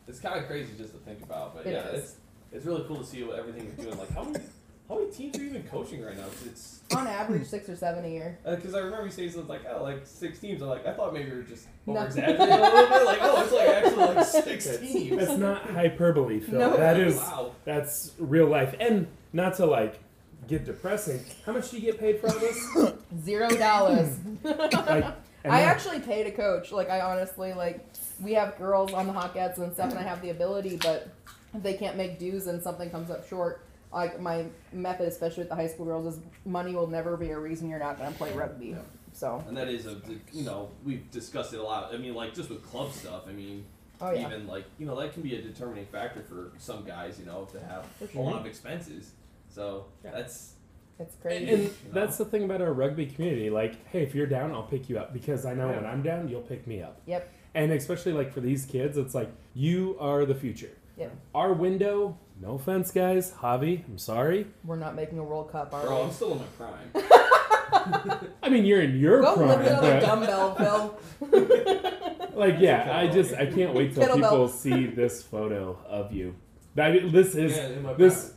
[0.08, 2.02] it's kind of crazy just to think about, but It yeah, is.
[2.04, 2.14] it's
[2.52, 3.98] it's really cool to see what everything you're doing.
[3.98, 4.44] Like how many
[4.88, 6.24] how many teams are you even coaching right now?
[6.24, 8.38] 'Cause It's On average, six or seven a year.
[8.46, 10.62] Uh, because I remember you saying something like oh like six teams.
[10.62, 11.96] I'm like I thought maybe you were just No.
[11.96, 13.04] over exaggerating a little bit.
[13.04, 15.16] Like oh it's like actually like six That's, teams.
[15.18, 16.58] that's not hyperbole, Phil.
[16.58, 16.76] No.
[16.76, 17.52] That is wow.
[17.64, 18.74] that's real life.
[18.78, 19.98] And not to like
[20.46, 21.20] get depressing.
[21.44, 22.92] How much do you get paid for all this?
[23.24, 24.16] Zero dollars.
[24.44, 25.04] Like,
[25.44, 26.70] and I then- actually pay to coach.
[26.70, 27.80] Like I honestly like
[28.20, 31.08] we have girls on the Hawkettes and stuff, and I have the ability, but
[31.54, 35.48] if they can't make dues and something comes up short, like my method, especially with
[35.48, 38.18] the high school girls, is money will never be a reason you're not going to
[38.18, 38.68] play rugby.
[38.68, 38.78] Yeah.
[39.12, 39.96] So, And that is a,
[40.32, 41.94] you know, we've discussed it a lot.
[41.94, 43.22] I mean, like just with club stuff.
[43.26, 43.64] I mean,
[44.02, 47.18] oh yeah, even like you know that can be a determining factor for some guys.
[47.18, 49.12] You know, to have For a lot of expenses.
[49.48, 50.10] So Yeah.
[50.10, 50.52] that's
[50.98, 51.52] it's And, crazy.
[51.54, 53.48] and that's the thing about our rugby community.
[53.48, 55.76] Like, hey, if you're down, I'll pick you up because I know Yeah.
[55.76, 57.00] when I'm down, you'll pick me up.
[57.06, 57.32] Yep.
[57.56, 60.70] And especially like for these kids, it's like you are the future.
[60.98, 61.16] Yep.
[61.34, 62.18] Our window.
[62.40, 63.32] No offense, guys.
[63.32, 64.46] Javi, I'm sorry.
[64.64, 65.96] We're not making a World Cup, are bro.
[65.96, 66.02] we?
[66.04, 68.20] I'm still in my prime.
[68.42, 69.48] I mean, you're in your Go prime.
[69.48, 70.54] lift another but- dumbbell,
[71.20, 72.30] Phil.
[72.34, 74.14] Like, yeah, I just I can't wait till Kettlebell.
[74.16, 76.34] people see this photo of you.
[76.74, 78.34] That this is Yeah, this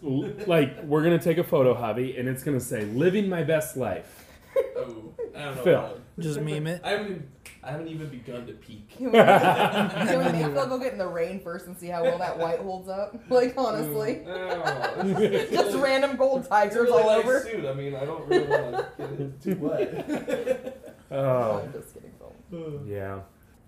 [0.47, 4.18] like we're gonna take a photo, Javi, and it's gonna say "living my best life."
[4.77, 5.63] Oh, I don't know.
[5.63, 5.79] Phil.
[5.79, 5.99] about.
[6.19, 6.81] Just meme it.
[6.85, 7.27] I haven't.
[7.63, 8.89] I haven't even begun to peak.
[8.97, 12.03] Can we, can we make Phil go get in the rain first and see how
[12.03, 13.15] well that white holds up?
[13.29, 17.39] Like honestly, Mm, just random gold It's a tigers really all nice over.
[17.41, 17.65] suit.
[17.65, 20.95] I mean, I don't really want to get it too wet.
[21.11, 22.11] Oh, I'm just kidding,
[22.49, 22.81] Phil.
[22.85, 23.19] yeah.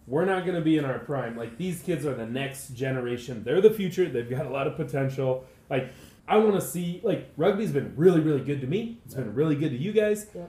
[0.08, 1.38] We're not going to be in our prime.
[1.38, 3.43] Like, these kids are the next generation.
[3.43, 4.10] They're the future.
[4.10, 5.45] They've got a lot of potential.
[5.69, 5.91] Like,
[6.27, 8.99] I want to see, like, rugby's been really, really good to me.
[9.06, 10.27] It's been really good to you guys.
[10.36, 10.45] Yeah.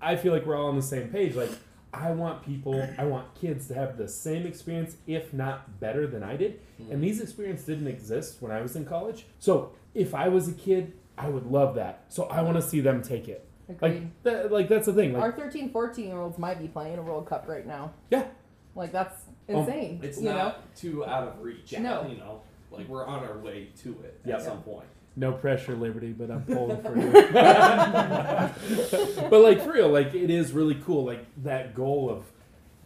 [0.00, 1.34] I feel like we're all on the same page.
[1.34, 1.50] Like,
[1.92, 6.22] I want people, I want kids to have the same experience, if not better than
[6.22, 6.60] I did.
[6.90, 9.26] And these experiences didn't exist when I was in college.
[9.38, 12.04] So if I was a kid, I would love that.
[12.08, 13.48] So I want to see them take it.
[13.68, 13.80] Agreed.
[13.82, 15.14] Like, that, like that's the thing.
[15.14, 17.92] Like, Our 13, 14 year olds might be playing a World Cup right now.
[18.10, 18.26] Yeah.
[18.74, 20.00] Like that's Um, insane.
[20.02, 20.36] It's you know?
[20.36, 21.72] not too out of reach.
[21.78, 22.06] No.
[22.06, 24.38] You know, like we're on our way to it Yep.
[24.38, 24.86] at some point.
[25.16, 27.10] No pressure, Liberty, but I'm pulling for you.
[29.30, 31.04] but like for real, like it is really cool.
[31.04, 32.24] Like that goal of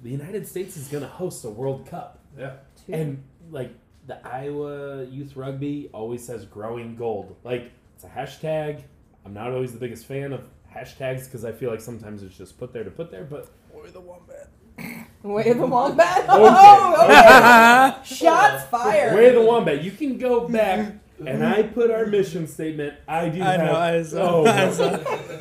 [0.03, 2.21] the United States is going to host a World Cup.
[2.39, 2.53] Yeah.
[2.89, 3.73] And like
[4.07, 7.37] the Iowa Youth Rugby always says growing gold.
[7.43, 8.83] Like it's a hashtag.
[9.27, 12.59] I'm not always the biggest fan of hashtags because I feel like sometimes it's just
[12.59, 13.25] put there to put there.
[13.25, 14.49] But Or the wombat.
[15.23, 16.25] Wave the wombat.
[16.29, 18.05] Oh, okay.
[18.15, 19.15] Shots fired.
[19.15, 20.95] way the wombat, you can go back
[21.27, 22.95] and I put our mission statement.
[23.09, 23.61] I do I have.
[23.61, 23.75] know.
[23.77, 24.19] I saw.
[24.43, 24.73] oh, I, no.
[24.73, 24.91] saw.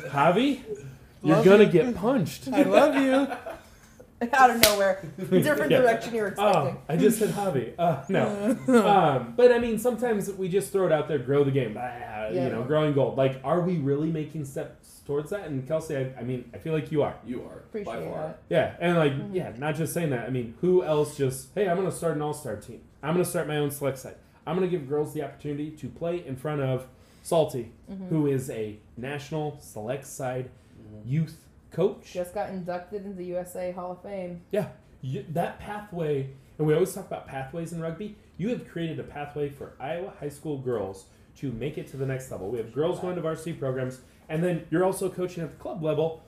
[0.08, 0.60] Javi,
[1.22, 1.70] you're Love gonna you.
[1.70, 2.48] get punched.
[2.52, 3.26] I love you.
[4.34, 5.02] Out of nowhere.
[5.16, 5.80] Different Yeah.
[5.80, 6.62] direction you're expecting.
[6.76, 7.72] Oh, I just said Javi.
[7.78, 8.58] Uh, no.
[8.86, 11.74] um, but I mean, sometimes we just throw it out there, grow the game.
[11.80, 12.44] Ah, Yeah.
[12.44, 13.16] You know, growing gold.
[13.16, 15.46] Like, are we really making steps towards that?
[15.46, 17.14] And Kelsie, I, I mean, I feel like you are.
[17.26, 18.22] You are by Appreciate far.
[18.26, 18.42] that.
[18.50, 19.34] Yeah, and like, Mhm.
[19.34, 20.26] yeah, not just saying that.
[20.26, 22.82] I mean, who else just, hey, I'm going to start an all star team.
[23.02, 24.16] I'm going to start my own select side.
[24.50, 26.88] I'm going to give girls the opportunity to play in front of
[27.22, 28.08] Salty, Mhm.
[28.08, 30.50] who is a national select side
[30.82, 31.08] Mm-hmm.
[31.08, 32.12] youth coach.
[32.12, 34.40] Just got inducted into the USA Hall of Fame.
[34.50, 34.68] Yeah,
[35.02, 38.16] you, that pathway, and we always talk about pathways in rugby.
[38.38, 41.04] You have created a pathway for Iowa high school girls
[41.36, 42.48] to make it to the next level.
[42.50, 45.80] We have girls going to varsity programs, and then you're also coaching at the club
[45.84, 46.22] level,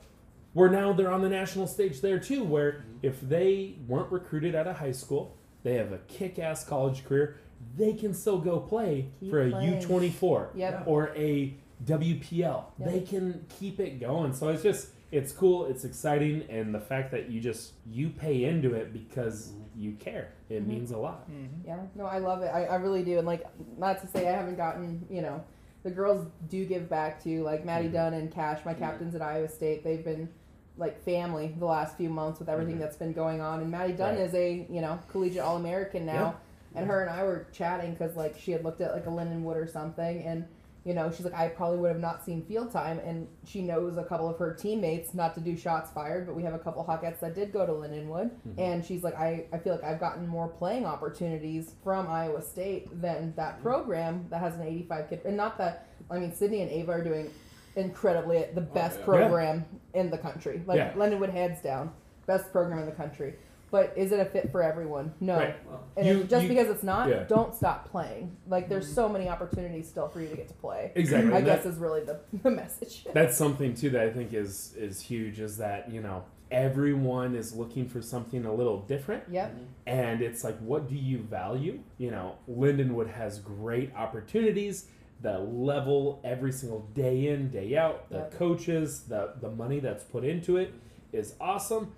[0.53, 2.43] where now they're on the national stage there too.
[2.45, 7.37] Where if they weren't recruited out of high school, they have a kick-ass college career.
[7.75, 9.81] They can still go play Keep for a playing.
[9.81, 10.47] U24
[10.85, 11.55] or a
[11.85, 12.65] WPL.
[12.79, 12.89] Yep.
[12.91, 14.33] They can keep it going.
[14.33, 18.45] So it's just it's cool, it's exciting, and the fact that you just you pay
[18.45, 20.29] into it because you care.
[20.49, 20.67] It Mhm.
[20.67, 21.29] means a lot.
[21.65, 22.47] Yeah, no, I love it.
[22.47, 23.17] I, I really do.
[23.19, 23.45] And like,
[23.77, 25.43] not to say I haven't gotten, you know,
[25.83, 27.93] the girls do give back to like Maddie Mhm.
[27.93, 29.83] Dunn and Cash, my captains at Iowa State.
[29.83, 30.29] They've been
[30.77, 32.79] like family the last few months with everything Mhm.
[32.79, 33.61] that's been going on.
[33.61, 34.23] And Maddie Dunn Right.
[34.25, 36.35] is a you know collegiate All American now.
[36.75, 39.55] And her and I were chatting because like she had looked at like a Lindenwood
[39.55, 40.45] or something, and
[40.83, 43.97] you know she's like I probably would have not seen field time, and she knows
[43.97, 46.83] a couple of her teammates not to do shots fired, but we have a couple
[46.83, 48.53] Hawkettes that did go to Lindenwood, Mhm.
[48.59, 53.01] and she's like I I feel like I've gotten more playing opportunities from Iowa State
[53.01, 56.71] than that program that has an 85 kid, and not that I mean Sydney and
[56.71, 57.29] Ava are doing
[57.75, 59.05] incredibly the best yeah.
[59.05, 60.93] program in the country, like Yeah.
[60.93, 61.91] Lindenwood hands down,
[62.27, 63.35] best program in the country.
[63.73, 65.15] But is it a fit for everyone?
[65.19, 65.35] No.
[65.35, 65.55] Right.
[65.67, 67.23] Well, And You- if, just you- because it's not, yeah.
[67.23, 68.37] don't stop playing.
[68.47, 68.93] Like there's mm.
[68.93, 70.91] so many opportunities still for you to get to play.
[70.93, 71.33] Exactly.
[71.33, 73.03] I And guess that- is really the, the message.
[73.15, 75.39] that's something too that I think is is huge.
[75.39, 79.23] Is that you know everyone is looking for something a little different.
[79.31, 79.51] Yep.
[79.55, 79.63] Mm-hmm.
[79.87, 84.85] and it's like what do you value you know lindenwood has great opportunities
[85.21, 88.37] the level every single day in day out the Yep.
[88.37, 90.71] coaches the the money that's put into it
[91.11, 91.91] is awesome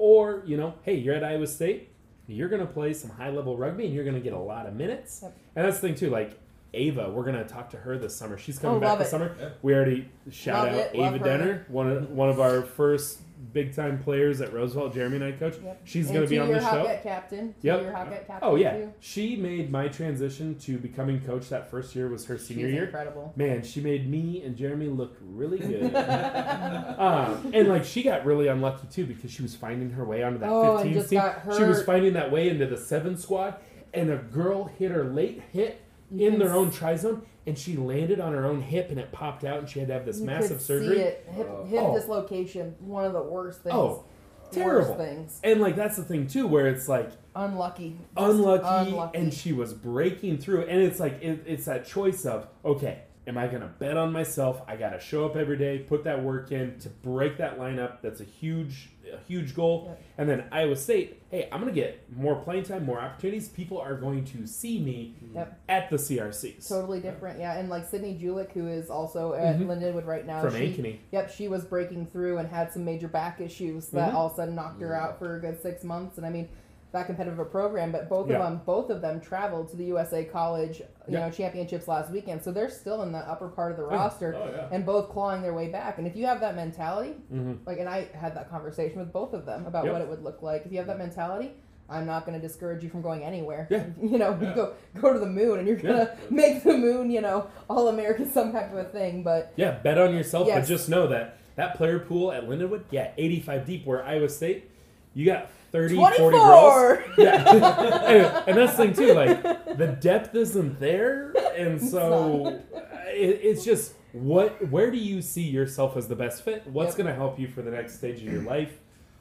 [0.00, 1.90] or you know hey you're at iowa state
[2.26, 4.64] you're going to play some high level rugby and you're going to get a lot
[4.66, 5.36] of minutes Yep.
[5.56, 6.38] and that's the thing too like
[6.72, 9.08] ava we're going to talk to her this summer she's oh, coming Oh, back this
[9.08, 9.10] it.
[9.10, 9.48] summer Yeah.
[9.62, 13.20] we already shout Love out it, ava denner one of one of our first
[13.52, 15.80] big time players at roosevelt jeremy and i coach Yep.
[15.84, 17.54] she's going to be on the show captain.
[17.62, 17.92] Yep.
[17.92, 18.36] Captain.
[18.42, 18.92] Oh yeah, Too.
[19.00, 21.48] she made my transition to becoming coach.
[21.48, 22.84] That first year was her senior She's year.
[22.84, 23.32] incredible.
[23.36, 25.94] Man, she made me and Jeremy look really good.
[26.98, 30.38] um, and like she got really unlucky too because she was finding her way onto
[30.38, 31.30] that Oh, and 15 team.
[31.56, 33.56] She was finding that way into the seven squad,
[33.94, 35.80] and a girl hit her late hit
[36.10, 38.98] You in their own s- try zone, and she landed on her own hip, and
[38.98, 40.96] it popped out, and she had to have this you massive could surgery.
[40.96, 41.26] See it.
[41.30, 41.64] Hip, Oh.
[41.64, 41.94] hip Oh.
[41.94, 42.74] dislocation.
[42.80, 43.74] One of the worst things.
[43.74, 44.04] Oh,
[44.42, 44.94] Worst terrible.
[44.96, 45.40] things.
[45.44, 47.96] And like that's the thing too, where it's like Unlucky.
[48.16, 49.18] Unlucky, unlucky.
[49.18, 53.36] and she was breaking through and it's like it, it's that choice of okay am
[53.38, 54.62] I going to bet on myself?
[54.66, 57.98] I got to show up every day, put that work in to break that lineup.
[58.02, 59.84] That's a huge, a huge goal.
[59.88, 60.02] Yep.
[60.18, 63.48] And then Iowa State, hey, I'm going to get more playing time, more opportunities.
[63.48, 65.60] People are going to see me Yep.
[65.68, 66.66] at the CRCs.
[66.68, 67.58] Totally different, yeah.
[67.58, 69.66] And like Sydney Julik, who is also at Mhm.
[69.66, 70.96] Lindenwood right now, From she, Ankeny.
[71.12, 74.14] Yep, she was breaking through and had some major back issues that Mhm.
[74.14, 76.16] all of a sudden knocked her out for a good six months.
[76.16, 76.48] And I mean,
[76.92, 78.36] that competitive a program, but both Yeah.
[78.38, 81.26] of them, both of them traveled to the USA College, you Yeah.
[81.26, 82.42] know, championships last weekend.
[82.42, 84.66] So they're still in the upper part of the roster Oh yeah.
[84.72, 85.98] and both clawing their way back.
[85.98, 89.32] And if you have that mentality, hmm like, and I had that conversation with both
[89.34, 89.92] of them about Yep.
[89.92, 90.66] what it would look like.
[90.66, 91.54] If you have that mentality.
[91.92, 93.66] I'm not going to discourage you from going anywhere.
[93.68, 93.82] Yeah.
[94.00, 94.54] You know, you Yeah.
[94.54, 98.30] go go to the moon, and you're gonna make the moon, you know, all American
[98.30, 99.24] some type of a thing.
[99.24, 100.60] But Yeah, bet on yourself, Yes.
[100.60, 104.70] but just know that that player pool at Lindenwood, yeah, 85 deep, where Iowa State,
[105.14, 106.98] you got 30, 40 girls.
[107.18, 107.50] Yeah.
[108.04, 109.14] and, and that's the thing, too.
[109.14, 111.32] Like, the depth isn't there.
[111.56, 116.42] And so uh, it, it's just what where do you see yourself as the best
[116.44, 116.66] fit?
[116.66, 116.96] What's Yep.
[116.98, 118.72] going to help you for the next stage of your life?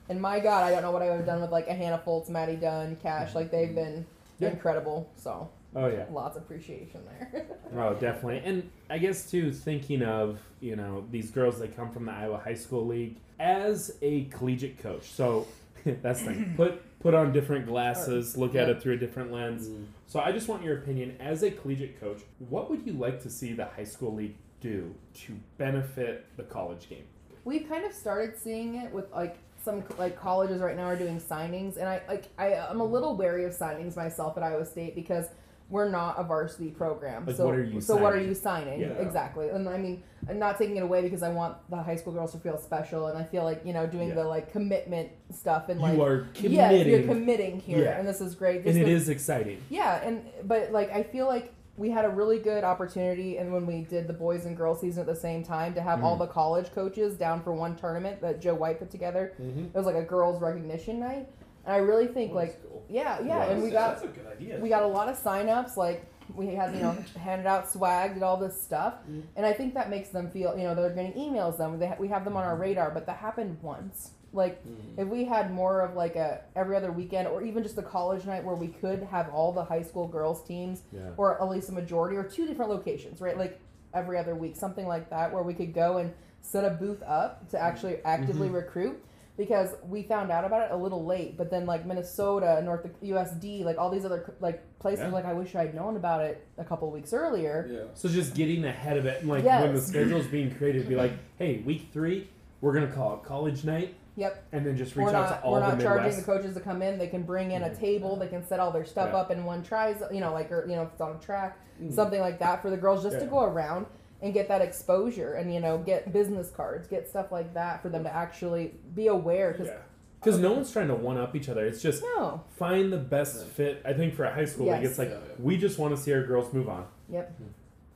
[0.10, 2.02] And my God, I don't know what I would have done with like a Hannah
[2.06, 3.36] Foltz, Maddie Dunn, Cash.
[3.36, 4.06] Like they've been
[4.40, 4.50] Yeah.
[4.50, 5.10] incredible.
[5.16, 6.06] So Oh, yeah.
[6.12, 7.46] lots of appreciation there.
[7.78, 8.42] Oh, definitely.
[8.44, 12.40] And I guess too, thinking of you know these girls that come from the Iowa
[12.44, 15.04] High School League as a collegiate coach.
[15.12, 15.46] So
[16.02, 16.54] that's the thing.
[16.58, 19.70] Put put on different glasses, look at it through a different lens.
[19.70, 19.86] Mm.
[20.08, 22.22] So I just want your opinion as a collegiate coach.
[22.50, 26.90] What would you like to see the high school league do to benefit the college
[26.90, 27.06] game?
[27.46, 31.20] We've kind of started seeing it with like some like colleges right now are doing
[31.20, 34.96] signings, and I like I I'm a little wary of signings myself at Iowa State
[34.96, 35.28] because
[35.70, 37.26] we're not a varsity program.
[37.26, 38.28] Like, so what are you so what are signing?
[38.30, 38.88] you signing Yeah.
[39.06, 39.50] exactly?
[39.50, 42.32] And I mean, I'm not taking it away because I want the high school girls
[42.32, 44.16] to feel special, and I feel like you know doing Yeah.
[44.16, 48.00] the like commitment stuff and like you are committing, you're committing here, Yeah.
[48.00, 48.58] and this is great.
[48.58, 49.62] and Just it is exciting.
[49.70, 53.66] Yeah, and but like I feel like we had a really good opportunity, and when
[53.66, 56.20] we did the boys and girls season at the same time, to have all Mhm.
[56.20, 59.32] the college coaches down for one tournament that Joe White put together.
[59.42, 59.66] Mm-hmm.
[59.66, 61.30] It was like a girls recognition night,
[61.70, 62.84] and I really think Well, like cool.
[62.90, 64.60] yeah, yeah, and we got that's a good idea.
[64.60, 65.78] we got a lot of signups.
[65.78, 66.04] Like
[66.36, 69.22] we had you know handed out swag, did all this stuff, Mhm.
[69.36, 71.58] and I think that makes them feel you know they're getting emails.
[71.58, 74.12] Them they ha- we have them on our radar, but that happened once.
[74.34, 74.98] Like Mm.
[74.98, 78.26] if we had more of like a every other weekend or even just a college
[78.26, 81.02] night where we could have all the high school girls teams Yeah.
[81.18, 83.60] or at least a majority or two different locations right like
[83.94, 87.50] every other week something like that where we could go and set a booth up
[87.50, 89.04] to actually actively recruit
[89.40, 93.64] because we found out about it a little late but then like minnesota north usd
[93.64, 95.12] like all these other like places Yeah.
[95.12, 97.80] like i wish i'd known about it a couple weeks earlier Yeah.
[97.94, 99.88] So just getting ahead of it, and like when the Yes.
[99.88, 102.28] schedule's being created, be like, hey, week three,
[102.62, 105.44] we're gonna call it college night, yep and then just reach we're out not to
[105.46, 106.26] all we're the not charging Midwest.
[106.26, 108.72] the coaches to come in they can bring in a table they can set all
[108.72, 109.20] their stuff Yeah.
[109.20, 111.58] up in one tries you know like or you know if it's on a track
[111.82, 111.94] Mm.
[111.94, 113.86] something like that for the girls just to go around
[114.22, 117.90] and get that exposure and you know get business cards get stuff like that for
[117.90, 119.78] them to actually be aware because Yeah.
[120.22, 121.66] Because no one's trying to one up each other.
[121.66, 123.82] It's just no find the best fit.
[123.86, 125.36] I think for a high school league, it's like Yeah, yeah.
[125.40, 126.86] we just want to see our girls move on.
[127.10, 127.40] Yep.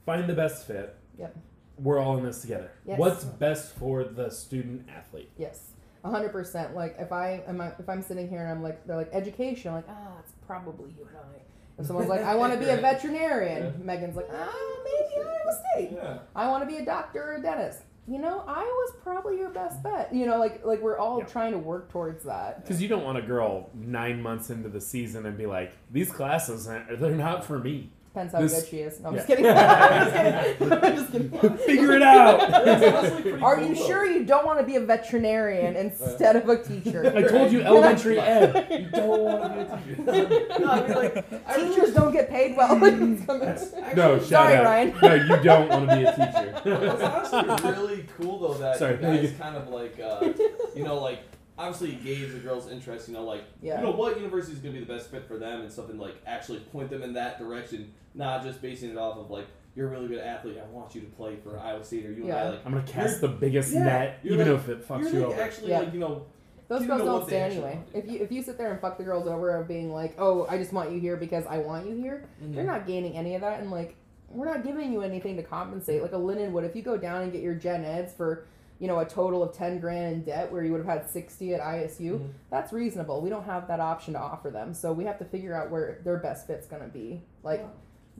[0.06, 0.96] Find the best fit.
[1.20, 1.36] Yep.
[1.80, 2.72] We're all in this together.
[2.86, 2.98] Yes.
[2.98, 5.30] What's best for the student athlete?
[5.38, 5.72] yes
[6.06, 8.98] a hundred percent like if i am if i'm sitting here and i'm like they're
[8.98, 11.40] like education I'm like ah it's probably UNI
[11.80, 13.84] if someone's like i want to be a veterinarian Yeah.
[13.86, 16.18] megan's like ah maybe iowa state Yeah.
[16.36, 17.82] I want to be a doctor or a dentist.
[18.06, 20.14] You know, Iowa's probably your best bet.
[20.14, 21.26] You know, like like we're all Yeah.
[21.26, 22.62] trying to work towards that.
[22.62, 26.12] Because you don't want a girl nine months into the season and be like, these
[26.12, 27.92] classes, they're not for me.
[28.14, 29.00] Depends how This- good she is.
[29.00, 29.18] No, I'm yeah.
[29.22, 29.46] just kidding.
[29.48, 30.72] I'm just kidding.
[30.84, 31.58] I'm just kidding.
[31.66, 32.40] Figure it out.
[32.64, 33.88] That's honestly pretty Are cool, you though.
[33.88, 37.12] sure you don't want to be a veterinarian instead of a teacher?
[37.16, 38.68] I told you elementary ed.
[38.70, 40.60] You don't want to be a teacher.
[40.60, 42.76] no, I mean like Teachers don't get paid well.
[42.76, 44.64] No, shout Sorry, out.
[44.64, 44.96] Ryan.
[45.02, 46.62] No, you don't want to be a teacher.
[46.66, 48.94] It's honestly really cool though that Sorry.
[48.94, 50.30] you guys kind of like uh,
[50.76, 51.20] you know like
[51.58, 53.08] obviously gauge the girls' interest.
[53.08, 53.78] You know like Yeah.
[53.80, 55.98] you know what university is going to be the best fit for them and something
[55.98, 59.88] like actually point them in that direction, not just basing it off of like you're
[59.88, 60.58] a really good athlete.
[60.62, 62.50] I want you to play for Iowa State or UNI Yeah.
[62.52, 62.66] like.
[62.66, 65.30] I'm gonna cast the biggest Yeah, net, even like- if it fucks You're you like
[65.30, 65.42] over.
[65.42, 65.80] actually Yeah.
[65.80, 66.26] like you know
[66.70, 67.80] Those You girls don't what stay anyway.
[67.94, 70.48] If you if you sit there and fuck the girls over of being like, oh,
[70.50, 72.54] I just want you here because I want you here, mm-hmm.
[72.54, 73.96] you're not gaining any of that, and like
[74.30, 76.02] we're not giving you anything to compensate.
[76.02, 78.46] Like a linen would, if you go down and get your gen eds for
[78.80, 81.54] you know a total of ten grand in debt, where you would have had sixty
[81.54, 82.30] at ISU, Mhm.
[82.50, 83.22] that's reasonable.
[83.22, 86.00] We don't have that option to offer them, so we have to figure out where
[86.04, 87.24] their best fit's going to be.
[87.44, 87.68] Like Yeah.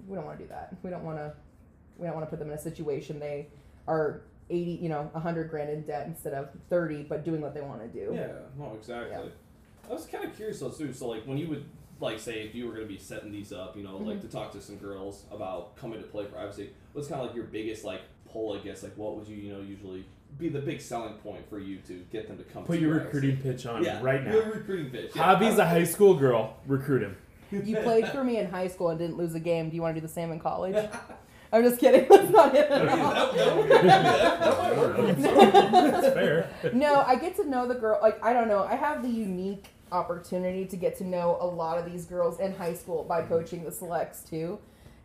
[0.08, 0.76] we don't want to do that.
[0.84, 1.34] We don't want to.
[1.98, 3.48] We don't want to put them in a situation they
[3.88, 7.62] are eighty, you know, hundred grand in debt instead of thirty, but doing what they
[7.62, 8.14] want to do.
[8.14, 8.28] Yeah,
[8.58, 9.32] no, exactly.
[9.90, 10.94] I was kind of curious though too.
[10.94, 11.66] So like when you would
[12.00, 14.28] like say if you were going to be setting these up, you know, like Mm-hmm.
[14.28, 17.36] to talk to some girls about coming to play for State, what's kind of like
[17.36, 18.54] your biggest like pull?
[18.54, 20.06] I guess like what would you you know usually
[20.38, 22.64] be the big selling point for you to get them to come?
[22.64, 23.44] Put to your Iowa recruiting State?
[23.44, 24.34] pitch on yeah, right now.
[24.34, 24.52] Your now.
[24.52, 25.12] recruiting pitch.
[25.16, 25.24] Yeah.
[25.24, 26.58] Hobby's a high school girl.
[26.68, 27.18] Recruit him.
[27.52, 29.70] You played for me in high school and didn't lose a game.
[29.70, 30.76] Do you want to do the same in college?
[31.52, 32.08] I'm just kidding.
[32.10, 33.14] That's not it at all.
[33.14, 35.18] that, that would be- that- that might work.
[35.18, 36.50] That's fair.
[36.74, 38.00] no, I get to know the girl.
[38.02, 38.64] Like I don't know.
[38.64, 42.56] I have the unique opportunity to get to know a lot of these girls in
[42.56, 44.58] high school by coaching the selects too,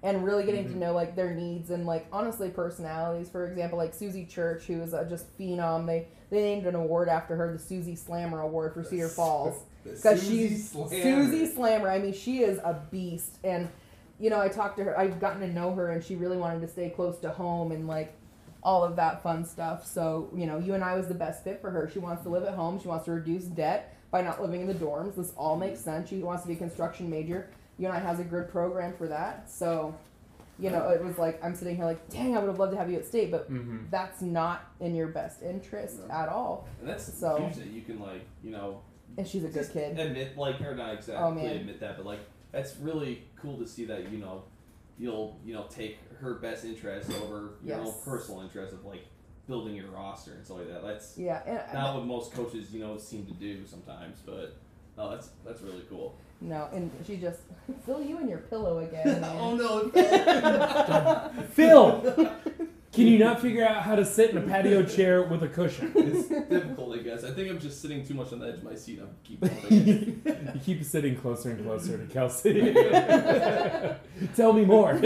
[0.02, 3.28] and really getting to know like their needs and like honestly personalities.
[3.28, 5.86] For example, like Susie Church, who is a just phenom.
[5.86, 9.54] They they named an award after her, the Susie Slammer Award for Cedar Falls.
[9.84, 11.02] Because she's Slammer.
[11.02, 11.88] Susie Slammer.
[11.88, 13.70] I mean, she is a beast, and
[14.18, 14.98] you know, I talked to her.
[14.98, 17.86] I've gotten to know her, and she really wanted to stay close to home and
[17.86, 18.12] like
[18.62, 19.86] all of that fun stuff.
[19.86, 21.88] So you know, UNI was the best fit for her.
[21.90, 22.78] She wants to live at home.
[22.78, 25.16] She wants to reduce debt by not living in the dorms.
[25.16, 26.10] This all makes sense.
[26.10, 27.48] She wants to be a construction major.
[27.78, 29.50] UNI has a good program for that.
[29.50, 29.94] So.
[30.60, 32.78] You know, it was like I'm sitting here like, dang, I would have loved to
[32.78, 36.12] have you at state, but hmm that's not in your best interest No.
[36.12, 36.66] at all.
[36.80, 38.80] And that's So- huge that you can like you know
[39.16, 39.96] And she's a good just kid.
[39.96, 42.18] Admit like or not exactly Oh, admit that, but like
[42.50, 44.42] that's really cool to see that you know
[44.98, 49.04] you'll you know take her best interest over your own personal interest of like
[49.46, 50.82] building your roster and stuff like that.
[50.82, 54.56] That's Yeah, and not what most coaches you know seem to do sometimes, but
[54.98, 56.16] no, that's that's really cool.
[56.40, 57.40] No, and she just
[57.86, 59.24] Phil, you and your pillow again.
[59.38, 59.88] oh no,
[61.52, 62.32] Phil,
[62.92, 65.92] can you not figure out how to sit in a patio chair with a cushion?
[65.94, 67.22] it's difficult, I guess.
[67.22, 69.00] I think I'm just sitting too much on the edge of my seat.
[69.00, 70.22] I'm keep moving.
[70.54, 73.96] you keep sitting closer and closer to Kelsie.
[74.34, 74.98] Tell me more.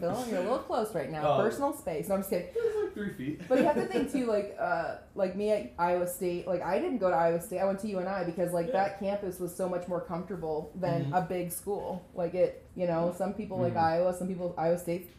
[0.00, 1.22] Phil, you're a little close right now.
[1.38, 1.42] Oh.
[1.42, 2.08] Personal space.
[2.08, 2.48] No, I'm just kidding.
[2.54, 3.48] It's like three feet.
[3.48, 6.46] But you have to think too, like, uh, like me at Iowa State.
[6.46, 7.58] Like, I didn't go to Iowa State.
[7.60, 8.72] I went to UNI because like Yeah.
[8.74, 11.18] that campus was so much more comfortable than Mhm.
[11.18, 12.02] a big school.
[12.14, 13.82] Like it, you know, some people like Mhm.
[13.82, 15.10] Iowa, some people Iowa State.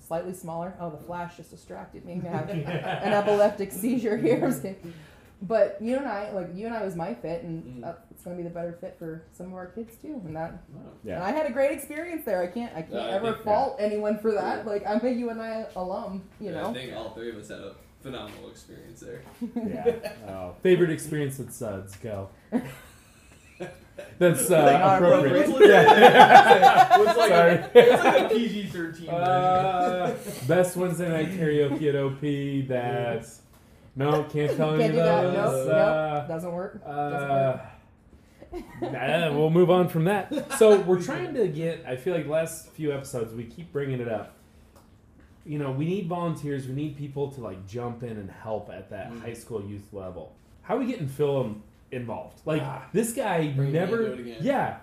[0.00, 0.74] Slightly smaller.
[0.80, 2.20] Oh, the flash just distracted me.
[2.24, 4.52] I have an epileptic seizure here.
[4.52, 4.92] Kidding.
[5.42, 7.94] But UNI, like UNI, was my fit, and Mm.
[8.26, 10.20] Going to be the better fit for some of our kids too.
[10.26, 10.80] And that, Wow.
[11.04, 11.22] and.
[11.22, 12.42] I had a great experience there.
[12.42, 14.64] I can't, I can't Yeah, I ever think- fault anyone for that.
[14.64, 14.70] Yeah.
[14.72, 16.70] Like I'm a UNI alum, you Yeah, know.
[16.70, 19.22] I think all three of us had a phenomenal experience there.
[19.54, 20.12] Yeah.
[20.28, 20.54] Oh.
[20.62, 21.96] Favorite experience at Suds?
[21.96, 22.28] Go.
[24.18, 25.46] That's uh, Not appropriate.
[25.46, 25.70] appropriate.
[25.70, 26.98] Yeah.
[27.00, 27.52] It's like, Sorry.
[27.52, 30.14] a, it's like a PG thirteen Uh,
[30.46, 32.68] best Wednesday night karaoke at OP.
[32.68, 33.26] That
[33.94, 35.22] no, can't tell any Can't of do that.
[35.32, 36.28] Nope, Uh, nope.
[36.28, 36.84] Doesn't work.
[36.84, 37.60] Doesn't Uh, work.
[38.80, 40.52] Nah, we'll move on from that.
[40.58, 41.84] So we're trying to get.
[41.86, 44.34] I feel like last few episodes we keep bringing it up.
[45.44, 46.66] You know, we need volunteers.
[46.66, 49.22] We need people to like jump in and help at that Mm.
[49.22, 50.34] high school youth level.
[50.62, 51.54] How are we getting Phil
[51.92, 52.40] involved?
[52.44, 52.86] Like Ah.
[52.92, 54.02] this guy never.
[54.06, 54.38] into it again.
[54.40, 54.76] Yeah,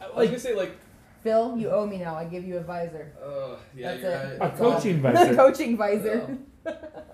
[0.00, 0.76] I was like gonna say like,
[1.22, 2.14] Phil, you owe me now.
[2.14, 3.12] I give you a visor.
[3.24, 4.40] uh, yeah, That's you're it.
[4.40, 4.52] right.
[4.52, 5.34] a coaching visor.
[5.34, 6.36] Coaching visor.
[6.66, 6.70] I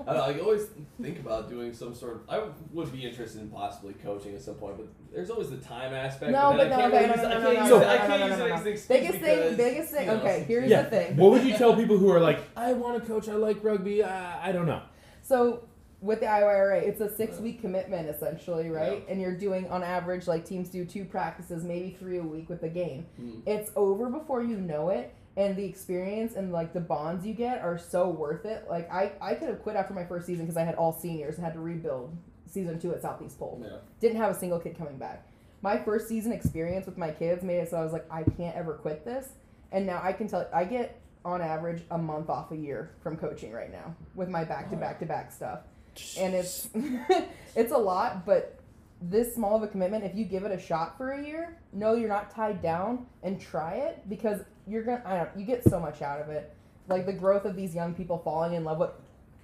[0.07, 0.22] don't know.
[0.22, 0.66] I always
[1.01, 2.20] think about doing some sort of.
[2.28, 2.42] I
[2.72, 6.32] would be interested in possibly coaching at some point, but there's always the time aspect.
[6.32, 7.42] No, and then but I no, can't okay, really no, use- no, I no, can't
[7.42, 8.55] no, use no, it- no, I no, can't no, use no, it no.
[8.55, 10.07] as an excuse Biggest thing, because, biggest thing.
[10.07, 10.82] you know, Okay, here's Yeah.
[10.82, 11.16] the thing.
[11.16, 14.03] What would you tell people who are like, I want to coach, I like rugby,
[14.03, 14.09] uh,
[14.42, 14.82] I don't know.
[15.22, 15.64] So
[16.01, 19.03] with the IYRA, it's a six week commitment essentially, right?
[19.05, 19.12] Yeah.
[19.12, 22.61] And you're doing on average like teams do two practices, maybe three a week with
[22.61, 23.07] the game.
[23.20, 23.42] Mm.
[23.46, 25.12] It's over before you know it.
[25.39, 28.66] And the experience and like the bonds you get are so worth it.
[28.68, 31.36] Like I, I could have quit after my first season because I had all seniors
[31.36, 32.14] and had to rebuild
[32.47, 33.61] season two at Southeast Polk.
[33.62, 33.76] Yeah.
[34.01, 35.26] Didn't have a single kid coming back.
[35.62, 38.57] My first season experience with my kids made it so I was like, I can't
[38.57, 39.28] ever quit this.
[39.70, 43.16] And now I can tell I get on average a month off a year from
[43.16, 45.61] coaching right now with my back to oh, back to back stuff.
[46.18, 46.68] And it's
[47.55, 48.57] it's a lot, but
[49.01, 51.94] this small of a commitment, if you give it a shot for a year, no,
[51.94, 55.78] you're not tied down and try it because you're gonna I don't you get so
[55.78, 56.53] much out of it.
[56.88, 58.90] Like the growth of these young people falling in love with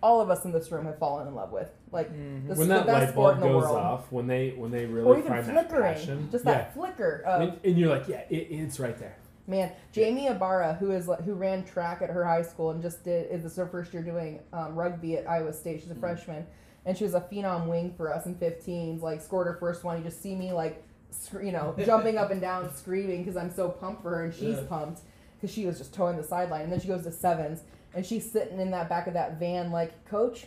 [0.03, 1.71] all of us in this room have fallen in love with.
[1.93, 3.77] Like this when is that the best light sport bulb in the goes world.
[3.77, 6.53] off, when they when they or really even find that flickering, passion, just yeah.
[6.53, 9.17] that flicker of and, and you're like, yeah, it, it's right there.
[9.47, 9.71] man.
[9.93, 13.31] Jamie Ibarra, who is like, who ran track at her high school and just did
[13.31, 15.81] is this her first year doing um, rugby at Iowa State.
[15.81, 16.01] She's a Mhm.
[16.01, 16.47] freshman,
[16.87, 19.01] and she was a phenom wing for us in 15s.
[19.01, 19.99] Like scored her first one.
[19.99, 23.53] You just see me like, sc- you know, jumping up and down, screaming because I'm
[23.53, 24.67] so pumped for her, and she's Yeah.
[24.69, 25.01] pumped
[25.37, 26.63] because she was just towing the sideline.
[26.63, 27.63] And then she goes to sevens,
[27.95, 30.47] and she's sitting in that back of that van like, Coach.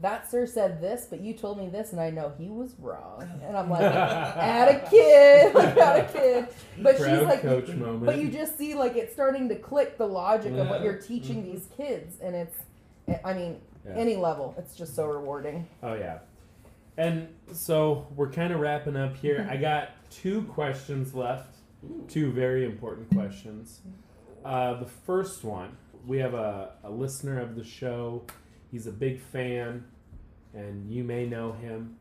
[0.00, 3.28] That sir said this, but you told me this, and I know he was wrong.
[3.44, 6.48] And I'm like, at a kid, like at a kid.
[6.78, 8.06] But she's like, coach moment.
[8.06, 11.42] but you just see like it's starting to click the logic of what you're teaching
[11.44, 11.52] mm-hmm.
[11.52, 12.56] these kids, and it's,
[13.24, 13.94] I mean, Yeah.
[13.96, 15.66] any level, it's just so rewarding.
[15.82, 16.18] Oh yeah.
[16.96, 19.46] And so we're kind of wrapping up here.
[19.50, 21.56] I got two questions left,
[22.08, 23.80] two very important questions.
[24.44, 25.76] Uh, the first one
[26.06, 28.24] we have a, a listener of the show,
[28.70, 29.84] he's a big fan,
[30.54, 31.96] and you may know him.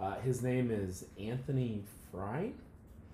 [0.00, 2.52] Uh, his name is Anthony Fry.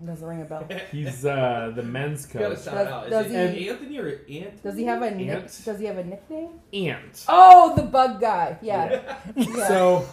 [0.05, 0.65] Doesn't ring a bell.
[0.93, 2.65] He's uh, the men's You gotta coach.
[2.65, 3.05] sound Does- out.
[3.07, 4.63] Is does it he- Anthony or Ant?
[4.63, 5.29] Does he have a nick?
[5.29, 5.61] Ant.
[5.65, 6.51] Does he have a nickname?
[6.73, 7.25] Ant.
[7.29, 8.59] Oh, the bug guy.
[8.63, 9.17] Yeah.
[9.35, 9.67] yeah.
[9.67, 10.07] So,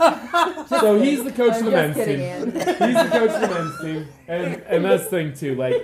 [0.79, 2.25] so he's the coach I'm of the just men's kidding, team.
[2.25, 2.53] Ant.
[2.55, 5.53] He's the coach of the men's team, and and that's the thing too.
[5.55, 5.75] Like,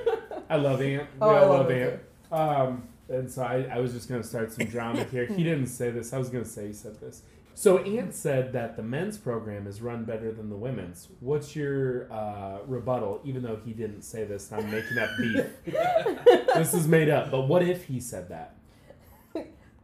[0.50, 1.04] I love Ant.
[1.04, 2.00] We Oh, I all love love him
[2.32, 2.32] Ant.
[2.32, 5.26] Um, and so I, I was just gonna start some drama here.
[5.28, 6.12] He didn't say this.
[6.12, 7.22] I was gonna say he said this.
[7.54, 11.10] So Ant said that the men's program is run better than the women's.
[11.20, 13.22] What's your uh, rebuttal?
[13.24, 15.46] Even though he didn't say this, I'm making up beef.
[16.56, 17.30] this is made up.
[17.30, 18.56] But what if he said that?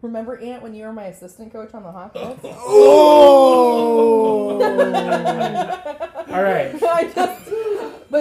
[0.02, 2.40] Remember Ant when you were my assistant coach on the Hawkins?
[2.44, 2.92] Oh!
[6.30, 6.76] All right.
[6.84, 7.50] I just,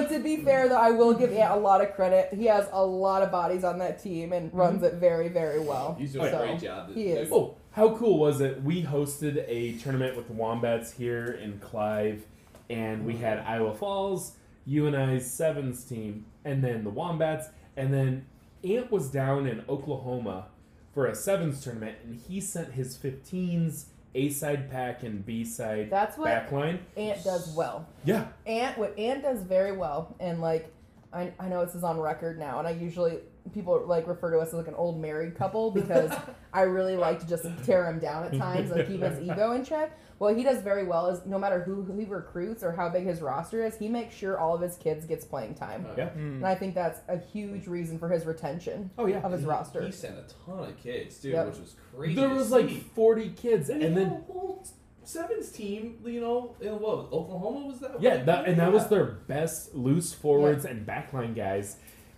[0.01, 2.35] but to be fair, though, I will give Ant a lot of credit.
[2.35, 4.59] He has a lot of bodies on that team and mm-hmm.
[4.59, 5.97] runs it very, very well.
[5.99, 6.93] He's doing So, a great job.
[6.93, 7.31] he is.
[7.33, 8.63] Oh, how cool was it?
[8.63, 12.27] We hosted a tournament with the Wombats here in Clive,
[12.69, 14.33] and we had Iowa Falls,
[14.67, 18.27] UNI's sevens team, and then the Wombats, and then
[18.65, 20.47] Ant was down in Oklahoma
[20.93, 23.87] for a sevens tournament, and he sent his 15s
[24.17, 26.79] A side pack and B side That's what backline.
[26.97, 27.87] Ant does well.
[28.05, 30.73] Yeah, Ant, what Ant does very well, and like,
[31.13, 33.19] I, I know this is on record now, and I usually
[33.53, 36.11] people like refer to us as like an old married couple because
[36.53, 39.65] I really like to just tear him down at times and keep his ego in
[39.65, 39.99] check.
[40.19, 43.05] What he does very well is no matter who, who he recruits or how big
[43.05, 45.87] his roster is, he makes sure all of his kids gets playing time.
[45.97, 46.09] yeah.
[46.09, 46.37] Mm.
[46.37, 49.19] And I think that's a huge reason for his retention Oh yeah.
[49.21, 49.83] of his He- roster.
[49.83, 51.47] He sent a ton of kids too, Yep.
[51.49, 52.15] which was crazy.
[52.15, 54.67] There was like 40 kids, and, and then had whole
[55.05, 55.99] sevens team.
[56.05, 58.01] You know, in what Oklahoma was that?
[58.01, 61.77] yeah, that, and that was their best loose forwards and backline guys.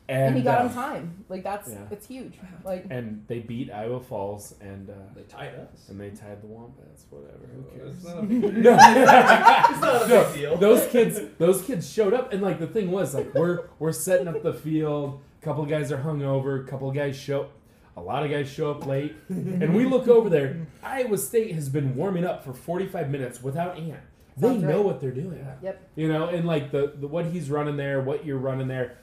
[0.09, 1.25] And, and he got uh, him time.
[1.29, 1.85] Like that's yeah.
[1.91, 2.35] it's huge.
[2.65, 5.89] Like and they beat Iowa Falls, and uh, They tied us.
[5.91, 7.05] and they tied the Wombats.
[7.11, 8.51] Whatever, who It's not a big deal.
[8.53, 8.77] No.
[8.81, 10.57] It's not a No, big deal.
[10.57, 14.29] those kids, those kids showed up, and like the thing was, like we're we're setting
[14.29, 15.21] up the field.
[15.41, 16.65] A couple of guys are hungover.
[16.67, 17.49] A couple of guys show.
[17.97, 20.67] A lot of guys show up late, and we look over there.
[20.85, 23.99] Iowa State has been warming up for 45 minutes without Ant.
[24.37, 24.85] They Sounds know right.
[24.85, 25.45] what they're doing.
[25.63, 25.91] Yep.
[25.97, 28.99] You know, and like the, the what he's running there, what you're running there,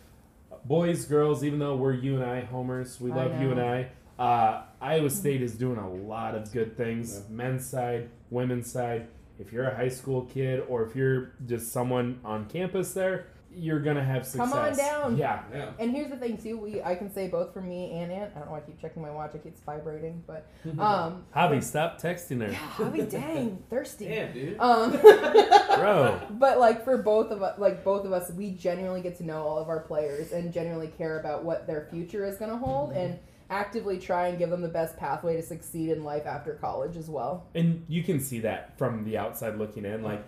[0.66, 1.44] boys, girls.
[1.44, 3.62] Even though we're UNI homers, we I love you and.
[3.62, 3.90] I.
[4.18, 7.36] Uh, Iowa State is doing a lot of good things, Yeah.
[7.36, 9.08] men's side, women's side.
[9.40, 13.80] If you're a high school kid, or if you're just someone on campus there, you're
[13.80, 14.50] gonna have success.
[14.50, 15.18] Come on down.
[15.18, 15.44] Yeah.
[15.54, 15.72] Yeah.
[15.80, 18.32] And here's the thing too, we I can say both for me and Ant.
[18.36, 20.50] I don't know why I keep checking my watch, it keeps vibrating, but
[20.80, 24.06] um Javi, stop texting her, Javi, dang, thirsty.
[24.08, 24.60] Damn, dude.
[24.60, 26.22] Um bro.
[26.32, 29.44] but like for both of us like both of us, we genuinely get to know
[29.44, 33.20] all of our players and genuinely care about what their future is gonna hold and
[33.50, 37.10] actively try and give them the best pathway to succeed in life after college as
[37.10, 37.46] well.
[37.54, 40.02] And you can see that from the outside looking in.
[40.02, 40.26] Like,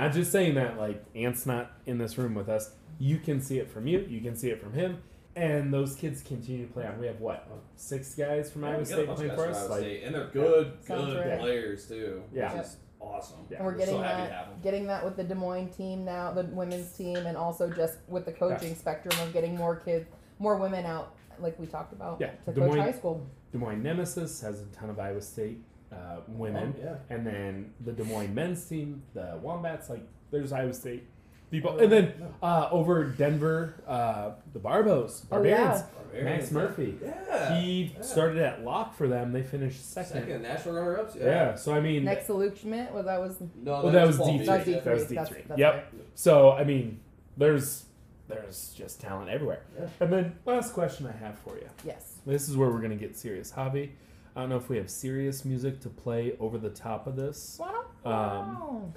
[0.00, 2.70] not just saying that, like, Ant's not in this room with us.
[2.98, 4.00] You can see it from you.
[4.08, 5.02] You can see it from him.
[5.36, 6.98] And those kids continue to play on.
[6.98, 7.46] We have, what,
[7.76, 9.70] six guys from Yeah, Iowa we got a State playing for us?
[9.70, 11.38] Like, State, and they're good, Sounds good right.
[11.38, 12.22] players too.
[12.32, 12.54] Yeah.
[12.54, 13.36] which is awesome.
[13.48, 13.58] Yeah.
[13.58, 14.60] And we're We're getting so happy that to have 'em.
[14.62, 18.24] getting that with the Des Moines team now, the women's team, and also just with
[18.24, 20.06] the coaching spectrum of getting more kids,
[20.40, 23.24] more women out, like we talked about, Yeah, to Des coach Moines- high school.
[23.52, 25.62] Des Moines Nemesis has a ton of Iowa State
[25.92, 26.74] uh, women.
[26.78, 27.14] Oh, yeah.
[27.16, 31.04] And then the Des Moines men's team, the Wombats, like, there's Iowa State
[31.50, 31.78] people.
[31.78, 32.12] And then
[32.42, 35.56] uh, over Denver, uh, the Barbos, Oh, yeah.
[35.58, 36.98] Barbarians, Barbarians, Max Murphy.
[37.02, 37.60] Yeah.
[37.60, 38.02] He yeah.
[38.02, 39.32] started at lock for them.
[39.32, 40.12] They finished second.
[40.12, 41.16] second national runner-ups.
[41.16, 41.24] Yeah.
[41.24, 41.54] Yeah.
[41.54, 44.44] So I mean, Next to Luke Schmidt, well, that was No, Well, that was D3.
[44.46, 44.80] That was D three.
[44.80, 45.58] That was That's, D3.
[45.58, 45.74] Yep.
[45.74, 45.84] right.
[46.14, 47.00] so I mean,
[47.36, 47.84] there's
[48.28, 49.62] there's just talent everywhere.
[49.78, 49.86] Yeah.
[50.00, 51.68] And then last question I have for you.
[51.84, 52.16] Yes.
[52.26, 53.92] This is where we're gonna get serious, hobby.
[54.38, 57.60] I don't know if we have serious music to play over the top of this.
[58.04, 58.94] Um,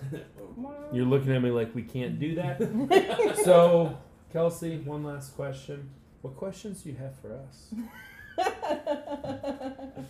[0.94, 2.60] You're looking at me like we can't do that.
[3.44, 3.98] so,
[4.32, 5.90] Kelsie, one last question.
[6.22, 7.74] What questions do you have for us?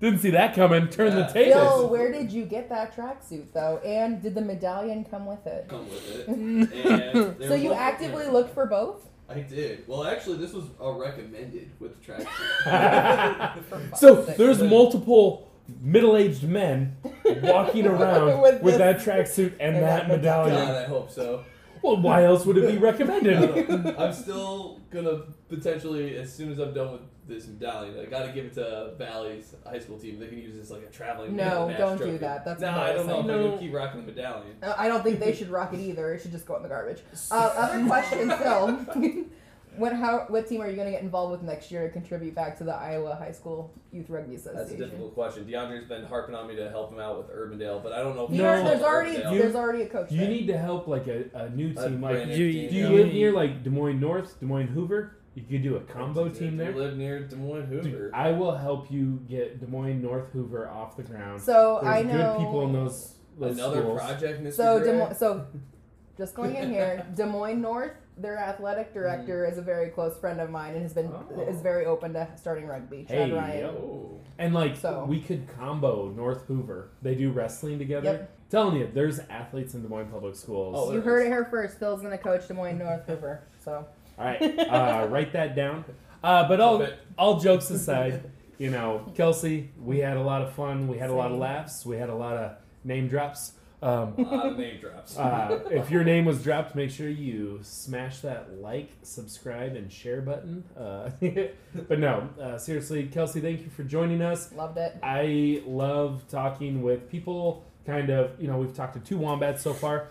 [0.00, 0.88] Didn't see that coming.
[0.88, 1.26] Turn the Yeah.
[1.26, 1.60] tables.
[1.80, 3.76] Bill, where did you get that tracksuit though?
[3.84, 5.68] And did the medallion come with it?
[5.68, 6.28] Come with it.
[7.38, 9.06] And So you actively looked for both?
[9.30, 9.84] I did.
[9.86, 13.96] Well, actually, this was a recommended with the tracksuit.
[13.96, 15.48] so there's multiple
[15.80, 16.96] middle-aged men
[17.42, 20.56] walking around with, With that tracksuit and, and that, that medallion.
[20.56, 21.44] God, I hope so.
[21.82, 23.96] Well, why else would it be recommended?
[23.96, 27.00] I'm still gonna potentially, as soon as I'm done with
[27.30, 30.18] this medallion, I gotta give it to Valley's high school team.
[30.18, 31.36] They can use this like a traveling.
[31.36, 32.12] No, don't trophy.
[32.12, 32.44] do that.
[32.44, 33.30] That's no, I don't know if embarrassing.
[33.44, 34.56] I'm gonna keep rocking the medallion.
[34.62, 36.12] I don't think they should rock it either.
[36.12, 36.98] It should just go in the garbage.
[37.30, 39.24] Uh, other question, Phil.
[39.76, 42.34] What how what team are you going to get involved with next year to contribute
[42.34, 44.58] back to the Iowa High School Youth Rugby Association?
[44.58, 45.44] That's a difficult question.
[45.44, 48.24] DeAndre's been harping on me to help him out with Urbandale, but I don't know
[48.24, 48.62] if No.
[48.62, 49.32] know, there's already Urbandale.
[49.32, 50.10] You- there's already a coach.
[50.10, 50.28] You there.
[50.28, 52.00] need to help like a, a new A team.
[52.02, 55.16] Like, brand new you- do you live near like Des Moines North, Des Moines Hoover?
[55.34, 56.74] You could do a combo Do team you there.
[56.74, 57.82] live near Des Moines Hoover.
[57.88, 61.40] Dude, I will help you get Des Moines North Hoover off the ground.
[61.40, 64.00] So There's I know good people in those, those Another schools.
[64.00, 64.52] project, Mr.
[64.54, 65.46] So Des Moines, so
[66.18, 68.94] just going in here, Des Moines North, their athletic mm.
[68.94, 71.40] director is a very close friend of mine and has been Oh.
[71.42, 73.06] is very open to starting rugby.
[73.08, 73.58] Chad Hey, Ryan.
[73.60, 73.68] yo.
[73.68, 74.20] Oh.
[74.38, 76.90] And like So- we could combo North Hoover.
[77.02, 78.04] They do wrestling together.
[78.10, 78.30] Yep.
[78.50, 80.74] Telling you, there's athletes in Des Moines Public Schools.
[80.76, 81.78] Oh, You heard it here first.
[81.78, 83.44] Phil's going to coach Des Moines North Hoover.
[83.64, 83.86] So
[84.20, 85.84] All right, uh, write that down.
[86.22, 90.86] Uh, but all all jokes aside, you know, Kelsie, we had a lot of fun.
[90.88, 91.86] We had a lot of laughs.
[91.86, 92.52] We had a lot of
[92.84, 93.52] name drops.
[93.82, 95.16] Um, A lot of name drops.
[95.18, 100.20] uh, if your name was dropped, make sure you smash that like, subscribe, and share
[100.20, 100.64] button.
[100.76, 101.08] Uh,
[101.88, 104.52] but no, uh, seriously, Kelsie, thank you for joining us.
[104.52, 104.98] loved it.
[105.02, 107.64] I love talking with people.
[107.86, 110.08] Kind of, you know, we've talked to two wombats so far.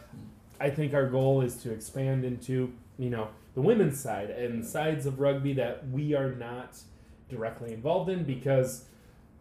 [0.59, 5.05] I think our goal is to expand into, you know, the women's side and sides
[5.05, 6.77] of rugby that we are not
[7.29, 8.85] directly involved in because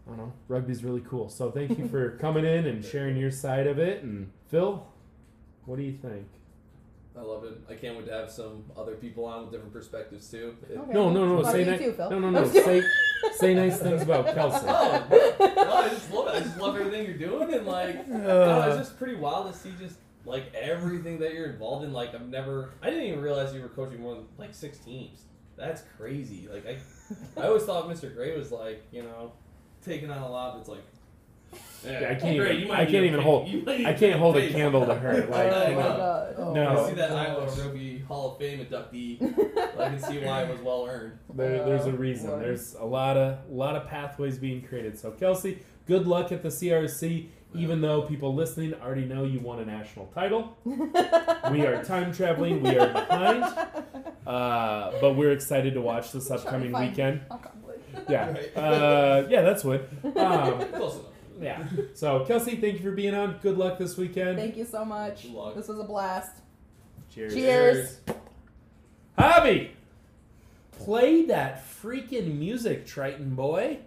[0.06, 1.28] I don't know, rugby's really cool.
[1.28, 4.02] So thank you for coming in and sharing your side of it.
[4.02, 4.86] And Phil,
[5.66, 6.26] what do you think?
[7.18, 7.60] I love it.
[7.68, 10.56] I can't wait to have some other people on with different perspectives too.
[10.70, 10.92] Okay.
[10.92, 11.42] No, no, no.
[11.42, 12.48] Fuck Say you ni- too, no, no, no.
[12.48, 12.82] Say
[13.32, 14.62] say nice things about Kelsie.
[14.68, 15.06] Oh,
[15.40, 16.34] no, I just love it.
[16.36, 18.02] I just love everything you're doing, and like, uh.
[18.02, 21.92] I don't it's just pretty wild to see just like everything that you're involved in.
[21.92, 25.22] Like, I've never, I didn't even realize you were coaching more than like six teams.
[25.56, 26.48] That's crazy.
[26.52, 28.14] Like, I, I always thought Mr.
[28.14, 29.32] Gray was like, you know,
[29.84, 30.52] taking on a lot.
[30.54, 30.84] But it's like,
[31.84, 33.86] Yeah, I can't Gray, even- you I can't need even a hold- pay- you might
[33.86, 35.22] I can't hold a candle to her.
[35.28, 35.96] Oh like, Oh oh my my God.
[35.98, 36.34] god.
[36.38, 36.84] Oh, No.
[36.84, 37.10] I see that.
[37.10, 39.22] Iowa Rugby Hall of Fame inductee.
[39.78, 41.18] I can see why it was well earned.
[41.34, 42.38] There, there's a reason.
[42.38, 44.98] There's a lot of lot of pathways being created.
[44.98, 47.28] So Kelsie, good luck at the CRC.
[47.54, 52.62] Even though people listening already know you won a national title, we are time traveling.
[52.62, 53.42] We are behind,
[54.26, 57.22] uh, but we're excited to watch this upcoming weekend.
[58.08, 59.88] Yeah, uh, yeah, that's what.
[60.16, 60.62] Um,
[61.40, 61.66] yeah.
[61.94, 63.38] So Kelsie, thank you for being on.
[63.40, 64.36] Good luck this weekend.
[64.36, 65.22] Thank you so much.
[65.22, 65.54] Good luck.
[65.54, 66.32] This was a blast.
[67.10, 67.34] Cheers.
[67.34, 68.00] Cheers.
[69.18, 69.70] Javi,
[70.72, 73.78] play that freaking music, Triton boy.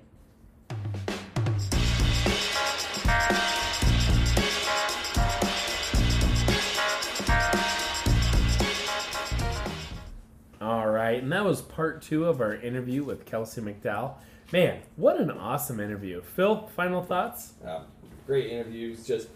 [10.61, 14.13] All right, and that was part two of our interview with Kelsie McDowell.
[14.53, 16.21] Man, what an awesome interview.
[16.21, 17.53] Phil, final thoughts?
[17.65, 17.85] Um,
[18.27, 19.03] great interviews.
[19.03, 19.29] Just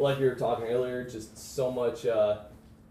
[0.00, 2.40] like you were talking earlier, just so much uh,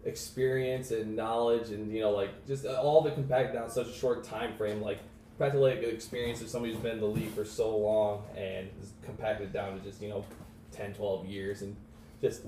[0.06, 4.24] experience and knowledge, and you know, like just all the compacted down such a short
[4.24, 4.80] time frame.
[4.80, 5.00] Like
[5.36, 8.70] practically like experience of somebody who's been in the league for so long and
[9.02, 10.24] compacted down to just you know
[10.70, 11.76] 10, 12 years, and
[12.22, 12.46] just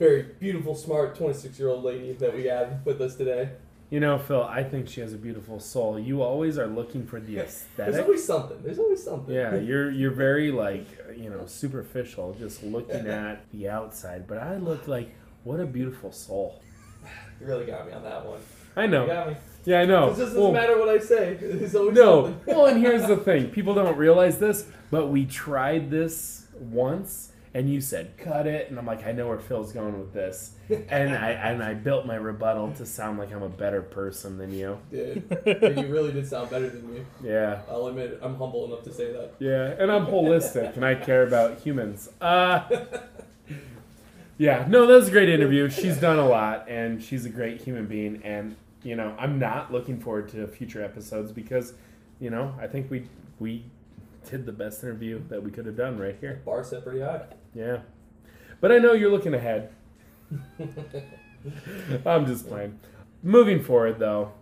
[0.00, 3.50] very beautiful, smart, twenty six year old lady that we have with us today.
[3.90, 5.98] You know, Phil, I think she has a beautiful soul.
[5.98, 7.94] You always are looking for the aesthetic.
[7.94, 8.58] There's always something.
[8.62, 9.34] There's always something.
[9.34, 10.86] Yeah, you're you're very like
[11.16, 14.28] you know superficial, just looking at the outside.
[14.28, 16.62] But I look like what a beautiful soul.
[17.40, 18.38] You really got me on that one.
[18.76, 19.06] I You know.
[19.06, 19.36] got me.
[19.64, 20.06] Yeah, I know.
[20.06, 21.34] It just doesn't Well, matter what I say.
[21.40, 22.34] There's always no.
[22.46, 27.68] Well, and here's the thing: people don't realize this, but we tried this once, and
[27.68, 30.52] you said cut it, and I'm like, I know where Phil's going with this,
[30.88, 34.52] and I and I built my rebuttal to sound like I'm a better person than
[34.52, 34.78] you.
[34.90, 35.24] Did.
[35.46, 37.04] you really did sound better than me.
[37.22, 37.62] Yeah.
[37.68, 39.34] I'll admit, I'm humble enough to say that.
[39.38, 42.08] Yeah, and I'm holistic and I care about humans.
[42.20, 42.68] Uh,
[44.38, 45.68] yeah, no, that was a great interview.
[45.68, 48.22] She's done a lot and she's a great human being.
[48.22, 51.74] And, you know, I'm not looking forward to future episodes because,
[52.20, 53.64] you know, I think we we
[54.28, 56.42] did the best interview that we could have done right here.
[56.44, 57.22] Bar set pretty high.
[57.54, 57.78] Yeah.
[58.60, 59.70] But I know you're looking ahead.
[62.06, 62.78] I'm just playing.
[63.22, 64.32] Moving forward, though,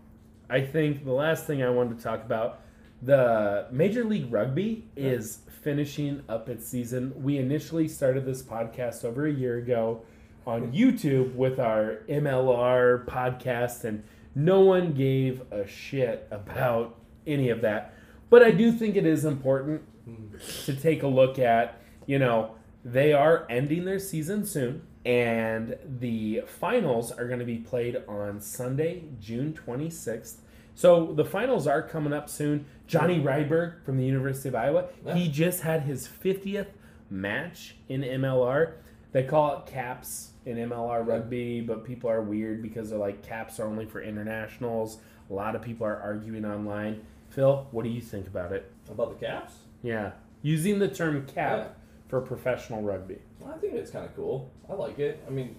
[0.50, 2.60] I think the last thing I wanted to talk about
[3.02, 7.12] the Major League Rugby is finishing up its season.
[7.22, 10.02] We initially started this podcast over a year ago
[10.46, 14.02] on YouTube with our MLR podcast, and
[14.34, 16.96] no one gave a shit about
[17.26, 17.94] any of that.
[18.30, 20.36] But I do think it is important hmm.
[20.64, 22.54] to take a look at, you know,
[22.92, 28.40] they are ending their season soon, and the finals are going to be played on
[28.40, 30.36] Sunday, June 26th.
[30.74, 32.66] So the finals are coming up soon.
[32.86, 36.68] Johnny Ryberg from the University of Iowa, he just had his 50th
[37.10, 38.74] match in MLR.
[39.12, 43.58] They call it caps in MLR rugby, but people are weird because they're like caps
[43.58, 44.98] are only for internationals.
[45.30, 47.04] A lot of people are arguing online.
[47.30, 48.70] Phil, what do you think about it?
[48.90, 49.54] About the caps?
[49.82, 50.12] Yeah,
[50.42, 51.68] using the term cap Yeah.
[52.08, 53.18] For professional rugby.
[53.46, 54.50] I think it's kind of cool.
[54.68, 55.22] I like it.
[55.26, 55.56] I mean,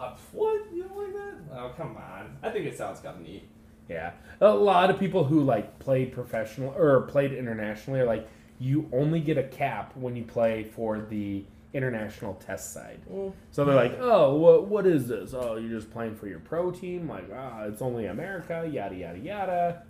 [0.00, 0.66] uh, what?
[0.74, 1.58] You don't like that?
[1.58, 2.36] Oh, come on.
[2.42, 3.48] I think it sounds kind of neat.
[3.88, 8.88] Yeah, a lot of people who like played professional or played internationally are like, you
[8.92, 13.00] only get a cap when you play for the international test side.
[13.12, 13.32] Mm.
[13.52, 15.34] So they're like, oh, what what is this?
[15.34, 17.08] Oh, you're just playing for your pro team?
[17.08, 19.82] Like, ah, it's only America, yada yada yada.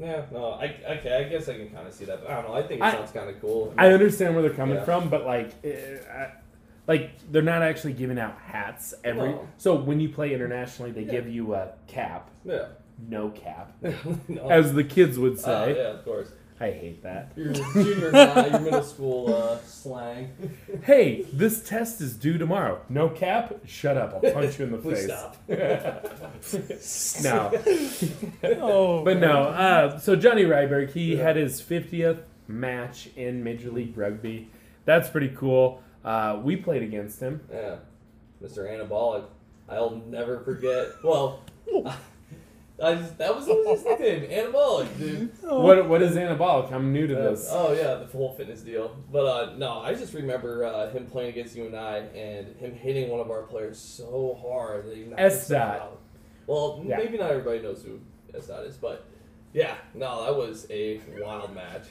[0.00, 1.14] Yeah, no, I okay.
[1.14, 2.22] I guess I can kind of see that.
[2.22, 2.54] But I don't know.
[2.56, 3.74] I think it I- sounds kind of cool.
[3.76, 4.84] I understand where they're coming Yeah.
[4.84, 6.32] from, but like, eh, I,
[6.86, 9.28] like they're not actually giving out hats every.
[9.30, 9.46] No.
[9.58, 11.10] So when you play internationally, they Yeah.
[11.12, 12.68] give you a cap, yeah.
[13.08, 13.72] no cap,
[14.28, 14.48] no.
[14.48, 15.76] as the kids would Uh, say.
[15.76, 16.32] yeah, of course.
[16.62, 17.32] I hate that.
[17.36, 20.30] Your junior high, your middle school uh, slang.
[20.82, 22.82] Hey, this test is due tomorrow.
[22.90, 23.54] No cap?
[23.66, 24.12] Shut up.
[24.12, 25.06] I'll punch you in the Please face.
[26.80, 27.54] stop.
[28.44, 28.58] No.
[28.62, 29.44] Oh, But no.
[29.44, 34.50] Uh, so Johnny Ryberg, he had his 50th match in Major League Rugby.
[34.84, 35.82] That's pretty cool.
[36.04, 37.40] Uh, we played against him.
[37.50, 37.76] Yeah,
[38.42, 38.58] Mr.
[38.68, 39.24] Anabolic.
[39.68, 40.88] I'll never forget.
[41.04, 41.40] Well,
[42.82, 45.30] I just, that was his nickname, Anabolic, dude.
[45.42, 46.72] What What is anabolic?
[46.72, 47.48] I'm new to Uh, this.
[47.50, 48.96] oh yeah, the whole fitness deal.
[49.12, 52.74] But uh, no, I just remember uh, him playing against you and I, and him
[52.74, 55.48] hitting one of our players so hard that he knocked S.
[55.48, 55.80] himself Dot.
[55.82, 56.00] out.
[56.46, 56.96] Well, Yeah.
[56.96, 58.00] maybe not everybody knows who
[58.36, 58.46] S.
[58.46, 59.04] Dot is, but
[59.52, 61.84] yeah, no, that was a wild match.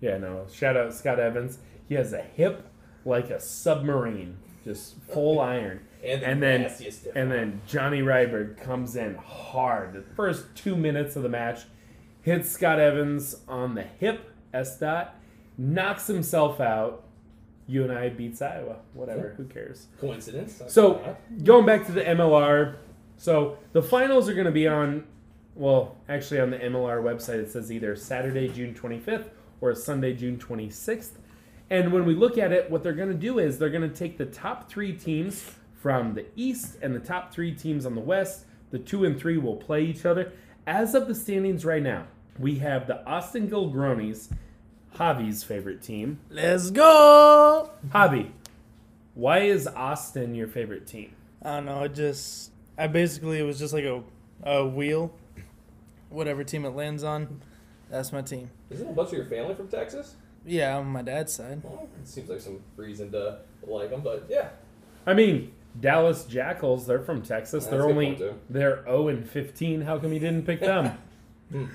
[0.00, 0.46] Yeah, no.
[0.52, 1.58] Shout out Scott Evans.
[1.88, 2.66] He has a hip
[3.04, 5.80] like a submarine, just full iron.
[6.02, 6.70] And, And then
[7.14, 9.92] and then Johnny Ryberg comes in hard.
[9.92, 11.60] The first two minutes of the match,
[12.22, 15.16] hits Scott Evans on the hip, S dot,
[15.58, 17.04] knocks himself out.
[17.68, 18.78] UNI beats Iowa.
[18.92, 19.86] Whatever, who cares?
[20.00, 20.58] coincidence.
[20.58, 22.76] That's So going back to the MLR,
[23.16, 25.04] so the finals are going to be on.
[25.54, 29.28] Well, actually, on the MLR website, it says either Saturday, June 25th,
[29.60, 31.10] or Sunday, June 26th.
[31.70, 33.94] And when we look at it, what they're going to do is they're going to
[33.96, 38.00] take the top three teams from the East and the top three teams on the
[38.00, 38.44] West.
[38.70, 40.32] The two and three will play each other.
[40.64, 42.06] As of the standings right now,
[42.38, 44.32] we have the Austin Gilgronis,
[44.94, 46.20] Javi's favorite team.
[46.30, 47.70] let's go.
[47.88, 48.30] Javi,
[49.14, 51.12] why is Austin your favorite team?
[51.42, 51.82] I don't know.
[51.82, 54.02] It just, I basically it was just like a,
[54.44, 55.12] a wheel.
[56.10, 57.40] Whatever team it lands on,
[57.90, 58.50] that's my team.
[58.70, 60.14] Isn't a bunch of your family from Texas?
[60.46, 61.62] Yeah, on my dad's side.
[61.64, 64.50] Well, it seems like some reason to like them, but yeah.
[65.06, 67.64] I mean, Dallas Jackals, they're from Texas.
[67.64, 69.82] That's they're only point, they're 0 and 15.
[69.82, 70.98] How come you didn't pick them?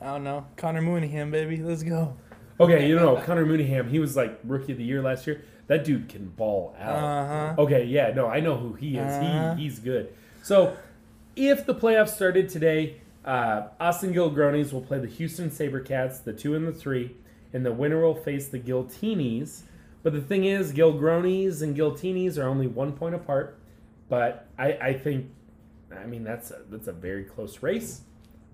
[0.00, 0.46] I don't know.
[0.56, 2.16] Connor Mooneyham, baby, let's go.
[2.58, 5.42] okay, you know, Connor Mooneyham, he was like rookie of the year last year.
[5.68, 6.96] That dude can ball out.
[6.96, 7.62] Uh huh.
[7.62, 9.12] Okay, yeah, no, I know who he is.
[9.14, 9.54] Uh-huh.
[9.54, 10.12] He he's good.
[10.42, 10.76] So,
[11.36, 16.54] if the playoffs started today, uh, Austin Gilgronis will play the Houston SaberCats, the two
[16.56, 17.14] and the three,
[17.52, 19.62] and the winner will face the Giltinis.
[20.02, 23.58] But the thing is, Gilgronis and Giltinis are only one point apart.
[24.08, 25.30] But I, I think,
[25.96, 28.02] I mean, that's a, that's a very close race.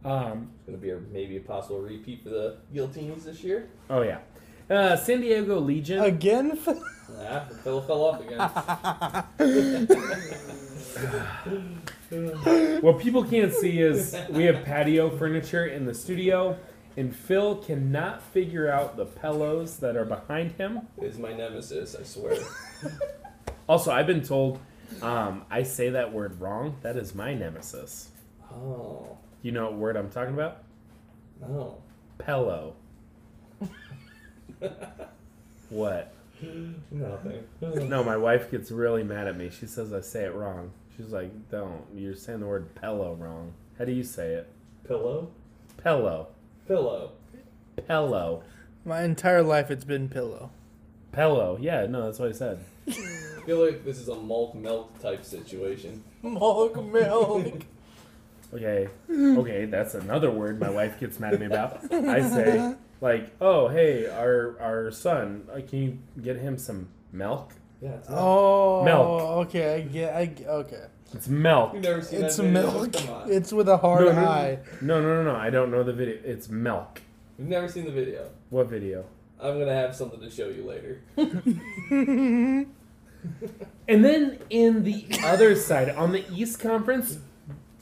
[0.05, 3.68] Um, Gonna be a, maybe a possible repeat for the Giltinis this year.
[3.90, 4.18] oh yeah,
[4.70, 6.01] uh, San Diego Legion.
[6.01, 6.59] Again?
[7.11, 8.38] Nah, Phil fell off again.
[12.82, 16.59] What people can't see is we have patio furniture in the studio,
[16.99, 20.80] and Phil cannot figure out the pillows that are behind him.
[21.01, 22.36] is my nemesis, I swear.
[23.68, 24.59] Also, I've been told
[25.03, 26.76] um, I say that word wrong.
[26.80, 28.09] That is my nemesis.
[28.51, 30.62] Oh, You know what word I'm talking about?
[31.40, 31.76] no.
[32.18, 32.74] Pillow.
[35.68, 36.14] what?
[36.90, 37.44] Nothing.
[37.61, 39.51] No, my wife gets really mad at me.
[39.51, 40.70] She says I say it wrong.
[40.96, 41.82] She's like, "Don't.
[41.94, 43.53] You're saying the word pillow wrong.
[43.78, 44.49] How do you say it?
[44.86, 45.30] Pillow?
[45.82, 46.28] Pillow.
[46.68, 47.12] Pillow.
[47.86, 48.42] Pillow.
[48.84, 50.50] My entire life it's been pillow.
[51.12, 51.56] Pillow.
[51.60, 52.58] Yeah, no, that's what I said.
[52.86, 52.92] I
[53.46, 56.04] feel like this is a malt milk type situation.
[56.22, 57.62] Milk, milk.
[58.54, 58.88] Okay.
[59.10, 61.84] Okay, that's another word my wife gets mad at me about.
[61.92, 67.52] I say like, "Oh, hey, our our son, uh, can you get him some milk?"
[67.82, 69.48] Yeah, it's Oh, Milk.
[69.48, 70.14] Okay, I get.
[70.14, 70.84] I get, okay.
[71.14, 71.74] It's milk.
[71.74, 72.70] You've never seen It's that video?
[72.72, 72.92] milk.
[72.92, 73.32] Come on.
[73.32, 74.28] It's with a hard No, no, no.
[74.28, 74.59] eye.
[74.80, 75.36] No, no, no, no.
[75.38, 76.18] I don't know the video.
[76.24, 77.00] It's milk.
[77.38, 78.28] You've never seen the video.
[78.50, 79.04] What video?
[79.40, 81.00] I'm gonna have something to show you later.
[83.88, 87.18] And then in the other side, on the East Conference,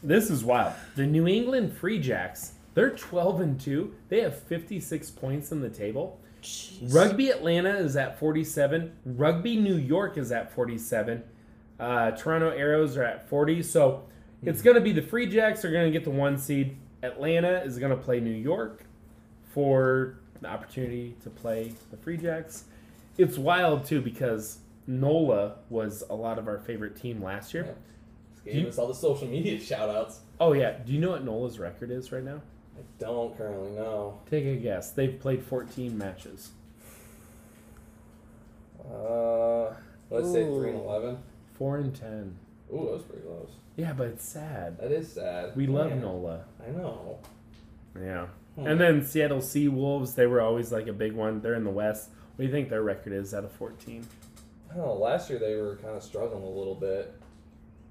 [0.03, 0.73] this is wild.
[0.95, 3.95] The New England Free Jacks, they're 12 and 2.
[4.09, 6.19] They have 56 points in the table.
[6.85, 8.93] Rugby Atlanta is at 47.
[9.05, 11.23] Rugby New York is at 47.
[11.79, 13.63] Uh, Toronto Arrows are at 40.
[13.63, 14.05] So
[14.43, 16.77] it's going to be the Free Jacks are going to get the one seed.
[17.03, 18.85] Atlanta is going to play New York
[19.53, 22.65] for the opportunity to play the Free Jacks.
[23.19, 27.75] It's wild too because NOLA was a lot of our favorite team last year.
[28.35, 30.21] Just gave us all the social media shout outs.
[30.39, 32.43] Oh yeah, do you know what NOLA's record is right now?
[32.77, 34.21] I don't currently know.
[34.31, 34.91] Take a guess.
[34.91, 36.51] They've played 14 matches.
[38.85, 39.73] Uh,
[40.11, 41.19] let's say 3 and 11.
[41.59, 42.37] 4 and 10.
[42.73, 43.51] Ooh, that was pretty close.
[43.77, 44.79] Yeah, but it's sad.
[44.79, 45.55] That is sad.
[45.57, 46.45] We love Man, NOLA.
[46.67, 47.19] I know.
[48.01, 48.27] Yeah.
[48.57, 48.67] Hmm.
[48.67, 51.41] And then Seattle Sea Wolves, they were always like a big one.
[51.41, 52.09] They're in the West.
[52.37, 54.07] What do you think their record is out of 14?
[54.71, 54.95] I don't know.
[54.95, 57.15] Last year they were kind of struggling a little bit.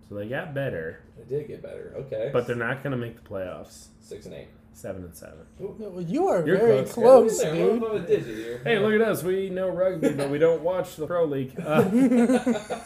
[0.09, 1.93] So they got better, They did get better.
[1.97, 2.29] Okay.
[2.31, 3.87] but they're not going to make the playoffs.
[4.01, 4.49] six and eight.
[4.73, 5.33] 7 and 7.
[5.57, 6.93] No, You are You're very close.
[7.39, 7.77] close, Yeah, dude.
[7.81, 8.61] above a digit here.
[8.63, 9.23] Hey, look at us.
[9.23, 11.53] We know rugby, but we don't watch the Pro League.
[11.65, 11.83] Uh,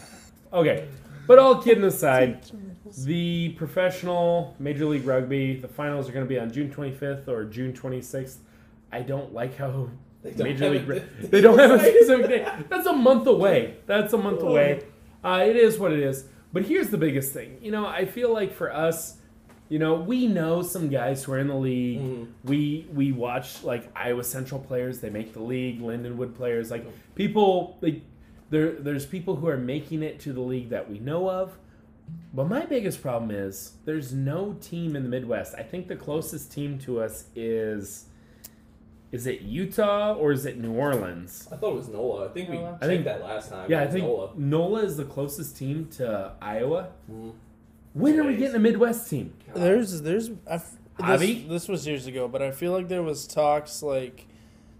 [0.54, 0.88] okay.
[1.28, 2.41] But all kidding aside,
[3.06, 7.45] the professional Major League Rugby, the finals are going to be on June 25th or
[7.45, 8.38] June 26th.
[8.91, 9.89] I don't like how
[10.24, 12.47] They don't Major League They don't have a specific day.
[12.68, 13.78] That's a month away.
[13.86, 14.84] That's a month away.
[15.24, 16.26] Uh, it is what it is.
[16.52, 17.58] But here's the biggest thing.
[17.62, 19.18] You know, I feel like for us,
[19.70, 22.00] you know, we know some guys who are in the league.
[22.02, 22.28] Mhm.
[22.43, 25.00] We we watch like Iowa Central players.
[25.00, 25.80] They make the league.
[25.80, 26.72] Lindenwood players.
[26.72, 28.02] Like people like
[28.50, 28.72] there.
[28.74, 31.58] There's people who are making it to the league that we know of.
[32.34, 35.54] But my biggest problem is there's no team in the Midwest.
[35.56, 38.06] I think the closest team to us is
[39.12, 41.47] is it Utah or is it New Orleans?
[41.52, 42.26] I thought it was NOLA.
[42.30, 42.72] I think we NOLA.
[42.74, 43.70] checked I think- that last time.
[43.72, 44.32] Yeah, I think NOLA.
[44.38, 46.89] NOLA is the closest team to Iowa.
[47.12, 47.34] Mhm.
[47.93, 49.34] When are we getting a Midwest team?
[49.47, 49.56] God.
[49.64, 50.76] There's, there's, I f-
[51.20, 54.28] this, this was years ago, but I feel like there was talks like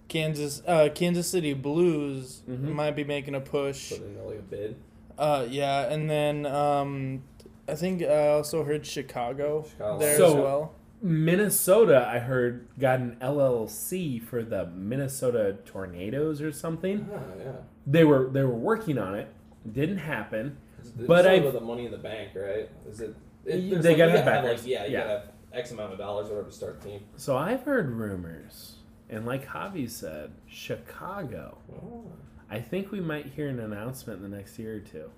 [0.10, 2.74] Kansas, uh, Kansas City Blues Mhm.
[2.74, 3.91] might be making a push.
[3.91, 4.76] Put in like a bid.
[5.18, 7.24] Uh, yeah, and then um,
[7.68, 9.99] I think I also heard Chicago, Chicago.
[9.99, 10.74] there So- as well.
[11.01, 17.07] Minnesota, I heard, got an LLC for the Minnesota Tornadoes or something.
[17.14, 17.51] Ah, yeah.
[17.88, 19.28] They were they were working on it.
[19.72, 20.57] Didn't happen.
[20.80, 22.70] It's But something I- with the money in the bank, right?
[22.89, 23.16] Is it?
[23.45, 24.99] It they like, gotta you have have like yeah, you Yeah.
[24.99, 26.99] gotta have X amount of dollars or whatever to start a team.
[27.16, 28.78] So I've heard rumors,
[29.10, 31.57] and like Javi said, Chicago.
[31.74, 32.03] Oh.
[32.49, 35.10] I think we might hear an announcement in the next year or two.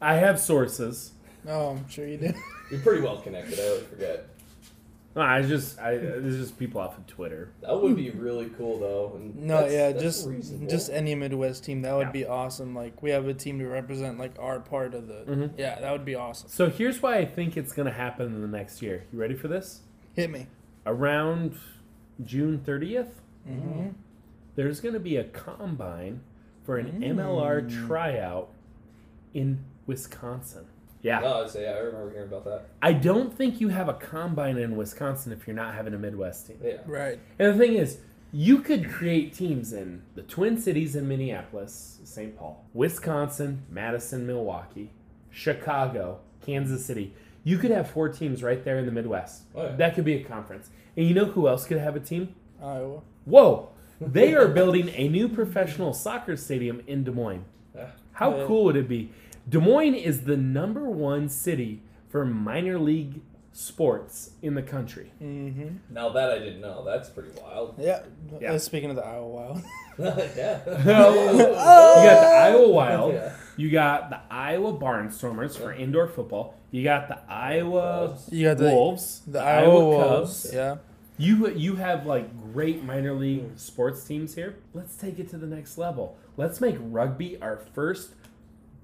[0.00, 1.12] I have sources.
[1.46, 2.32] Oh, I'm sure you do.
[2.70, 3.58] You're pretty well connected.
[3.58, 4.28] I always forget.
[5.14, 7.52] No, I just I there's just people off of Twitter.
[7.60, 9.12] That would be really cool though.
[9.16, 10.68] And No, that's- yeah, that's just reasonable.
[10.70, 12.12] just any Midwest team that would Yeah.
[12.12, 12.74] be awesome.
[12.74, 15.24] Like we have a team to represent like our part of the.
[15.26, 15.50] Mhm.
[15.58, 16.48] Yeah, that would be awesome.
[16.48, 19.04] So here's why I think it's gonna happen in the next year.
[19.12, 19.82] You ready for this?
[20.14, 20.46] Hit me.
[20.86, 21.56] Around
[22.24, 23.88] June 30th, Mm-hmm.
[24.54, 26.20] there's gonna be a combine
[26.64, 27.16] for an Mm.
[27.16, 28.48] MLR tryout
[29.34, 30.66] in Wisconsin.
[31.02, 31.18] Yeah.
[31.20, 32.68] No, I'd yeah, I remember hearing about that.
[32.80, 36.46] I don't think you have a combine in Wisconsin if you're not having a Midwest
[36.46, 36.58] team.
[36.62, 36.76] Yeah.
[36.86, 37.18] Right.
[37.40, 37.98] And the thing is,
[38.32, 42.36] you could create teams in the Twin Cities in Minneapolis, St.
[42.38, 44.90] Paul, Wisconsin, Madison, Milwaukee,
[45.30, 47.12] Chicago, Kansas City.
[47.42, 49.42] You could have four teams right there in the Midwest.
[49.56, 49.76] Oh, yeah.
[49.76, 50.70] That could be a conference.
[50.96, 52.34] And you know who else could have a team?
[52.62, 53.00] Iowa.
[53.24, 53.68] Whoa!
[54.00, 57.44] They are building a new professional soccer stadium in Des Moines.
[58.12, 58.44] How Yeah.
[58.46, 59.10] cool would it be?
[59.48, 63.20] Des Moines is the number one city for minor league
[63.52, 65.12] sports in the country.
[65.22, 65.76] Mm-hmm.
[65.90, 67.74] Now that I didn't know, that's pretty wild.
[67.78, 68.02] Yeah.
[68.40, 68.52] Yeah.
[68.54, 69.62] Uh, speaking of the Iowa Wild.
[69.98, 70.60] yeah.
[70.66, 73.14] You got the Iowa Wild.
[73.14, 73.32] Yeah.
[73.56, 76.54] You got the Iowa Barnstormers for indoor football.
[76.70, 80.42] You got the Iowa You got the Wolves, the Iowa Wolves.
[80.44, 80.54] Cubs.
[80.54, 80.76] Yeah.
[81.18, 84.56] You you have like great minor league sports teams here.
[84.74, 86.16] Let's take it to the next level.
[86.36, 88.10] Let's make rugby our first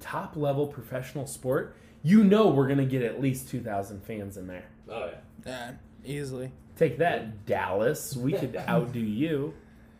[0.00, 1.76] top level professional sport.
[2.02, 4.64] You know we're gonna get at least two thousand fans in there.
[4.88, 5.14] Oh yeah.
[5.46, 5.72] Yeah.
[6.04, 6.52] Easily.
[6.76, 8.16] Take that, Dallas.
[8.16, 9.54] We could outdo you.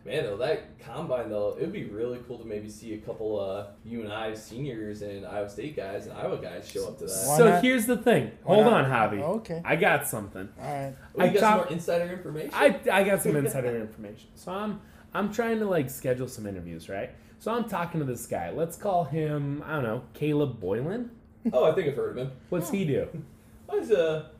[0.09, 3.67] Man, though that combine though, it'd be really cool to maybe see a couple uh
[3.85, 7.25] UNI seniors and Iowa State guys and Iowa guys show up to that.
[7.27, 7.63] Why so not?
[7.63, 8.31] here's the thing.
[8.43, 8.85] Why Hold not?
[8.85, 9.21] on, Javi.
[9.21, 9.61] Okay.
[9.63, 10.49] I got something.
[10.59, 10.95] All right.
[11.15, 12.51] Oh, I got talk- some more insider information?
[12.55, 14.29] I, I got some insider information.
[14.33, 14.81] So I'm
[15.13, 17.11] I'm trying to like schedule some interviews, right?
[17.37, 18.49] So I'm talking to this guy.
[18.49, 21.11] Let's call him, I don't know, Caleb Boylan.
[21.53, 22.31] oh, I think I've heard of him.
[22.49, 23.07] What's he do?
[23.69, 24.31] Oh, he's a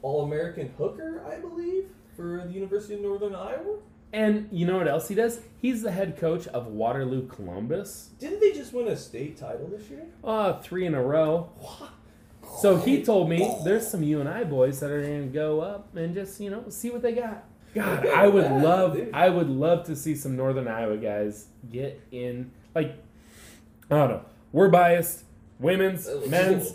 [0.00, 3.78] all American hooker, I believe, for the University of Northern Iowa.
[4.12, 5.40] And you know what else he does?
[5.60, 8.10] He's the head coach of Waterloo Columbus.
[8.18, 10.06] Didn't they just win a state title this year?
[10.24, 11.50] Uh, three in a row.
[12.60, 16.40] So he told me there's some UNI boys that are gonna go up and just
[16.40, 17.44] you know see what they got.
[17.74, 18.98] God, I would love.
[19.12, 22.50] I would love to see some Northern Iowa guys get in.
[22.74, 22.96] Like,
[23.90, 24.24] I don't know.
[24.52, 25.24] We're biased.
[25.58, 26.74] Women's, men's.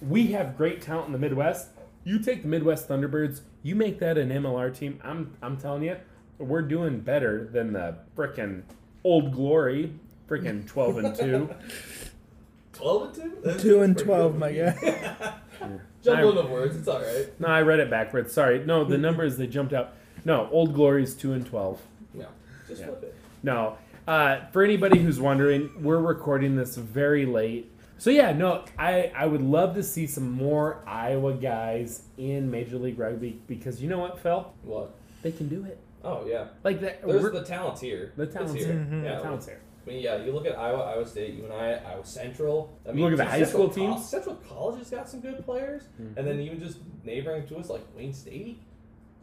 [0.00, 1.70] We have great talent in the Midwest.
[2.04, 5.00] You take the Midwest Thunderbirds, you make that an MLR team.
[5.02, 5.96] I'm, I'm telling you,
[6.38, 8.62] we're doing better than the frickin'
[9.04, 9.92] Old Glory,
[10.28, 11.50] frickin' twelve and two.
[12.72, 13.38] Twelve and two.
[13.42, 14.38] That's Two and 12, good.
[14.38, 15.34] my guy.
[16.04, 16.76] Jumbling of words.
[16.76, 17.28] It's all right.
[17.40, 18.32] No, I read it backwards.
[18.32, 18.64] Sorry.
[18.64, 19.94] No, the numbers they jumped out.
[20.24, 21.80] No, Old Glory's two and twelve.
[22.14, 22.26] No,
[22.68, 22.86] just Yeah.
[22.86, 23.14] flip it.
[23.42, 23.78] No.
[24.06, 27.70] Uh, for anybody who's wondering, we're recording this very late.
[27.98, 32.78] So yeah, no, I, I would love to see some more Iowa guys in Major
[32.78, 34.52] League Rugby because you know what, Phil?
[34.62, 34.94] What?
[35.22, 35.78] They can do it.
[36.04, 36.46] Oh yeah.
[36.64, 37.06] Like that.
[37.06, 38.12] There's the talents here.
[38.16, 38.66] the It's talent's here.
[38.66, 38.74] here.
[38.90, 39.04] Mhm.
[39.04, 39.16] Yeah.
[39.16, 39.60] The talent's here.
[39.86, 42.76] I mean, yeah, you look at Iowa, Iowa State, UNI, Iowa Central.
[42.86, 44.08] I mean, Look at the high Central school Col- teams.
[44.10, 46.16] Central College has got some good players, Mhm.
[46.18, 48.60] and then even just neighboring to us, like Wayne State.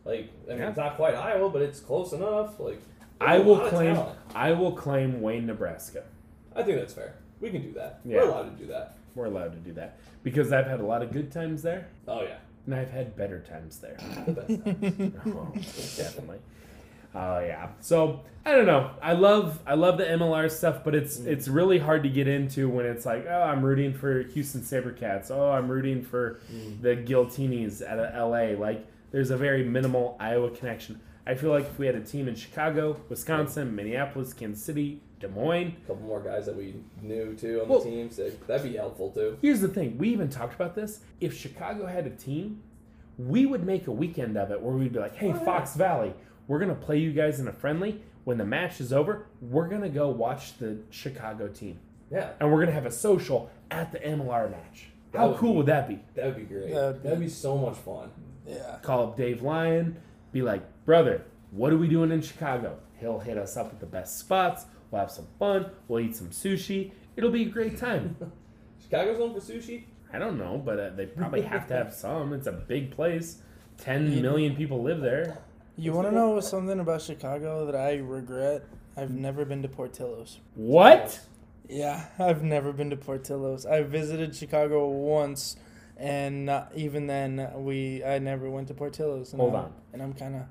[0.06, 0.70] Like, I mean, Yeah.
[0.70, 2.60] it's not quite Iowa, but it's close enough.
[2.60, 2.80] Like,
[3.22, 3.94] I will claim.
[3.96, 4.18] talent.
[4.34, 6.04] I will claim Wayne, Nebraska.
[6.56, 7.14] I think that's fair.
[7.42, 8.00] We can do that.
[8.04, 8.18] Yeah.
[8.18, 8.98] We're allowed to do that.
[9.14, 12.24] We're allowed to do that because I've had a lot of good times there, Oh
[12.24, 13.98] yeah, and I've had better times there.
[14.26, 14.64] the best.
[14.66, 15.14] times.
[15.28, 15.52] oh,
[16.04, 16.40] definitely.
[17.16, 17.70] Oh yeah.
[17.80, 18.92] So I don't know.
[19.02, 21.28] I love I love the MLR stuff, but it's Mm.
[21.28, 25.32] it's really hard to get into when it's like, oh, I'm rooting for Houston SaberCats.
[25.32, 26.82] Oh, I'm rooting for Mm.
[26.82, 28.56] the Giltinis out of LA.
[28.60, 31.00] Like there's a very minimal Iowa connection.
[31.28, 35.28] I feel like if we had a team in Chicago, Wisconsin, Minneapolis, Kansas City, Des
[35.30, 35.74] Moines.
[35.86, 38.18] A couple more guys that we knew too on Well- the teams.
[38.18, 39.38] That, that'd be helpful too.
[39.42, 39.98] Here's the thing.
[39.98, 41.00] We even talked about this.
[41.20, 42.62] If Chicago had a team,
[43.18, 45.40] we would make a weekend of it where we'd be like, hey, Oh, yeah.
[45.40, 46.14] Fox Valley,
[46.48, 48.02] we're going to play you guys in a friendly.
[48.24, 51.80] When the match is over, we're going to go watch the Chicago team.
[52.12, 54.88] Yeah, And we're going to have a social at the MLR match.
[55.12, 56.00] That How would cool be- would that be?
[56.16, 56.74] that would be great.
[56.74, 58.10] That'd That'd be- be so much fun.
[58.48, 58.78] Yeah.
[58.84, 59.98] Call up Dave Lyon,
[60.32, 62.78] be like, brother, what are we doing in Chicago?
[63.00, 64.66] He'll hit us up at the best spots.
[64.92, 65.72] We'll have some fun.
[65.88, 66.92] We'll eat some sushi.
[67.16, 68.16] It'll be a great time.
[68.84, 69.84] Chicago's known for sushi.
[70.14, 72.34] I don't know, but uh, they probably have to have some.
[72.34, 73.42] It's a big place.
[73.78, 75.40] Ten million people live there.
[75.78, 78.64] You want to know something about Chicago that I regret?
[78.96, 80.40] I've never been to Portillo's.
[80.56, 81.20] What?
[81.68, 83.66] Yeah, I've never been to Portillo's.
[83.66, 85.58] I visited Chicago once,
[85.98, 89.34] and not, even then, we I never went to Portillo's.
[89.34, 89.74] And Hold I'm- on.
[89.94, 90.42] And I'm kind of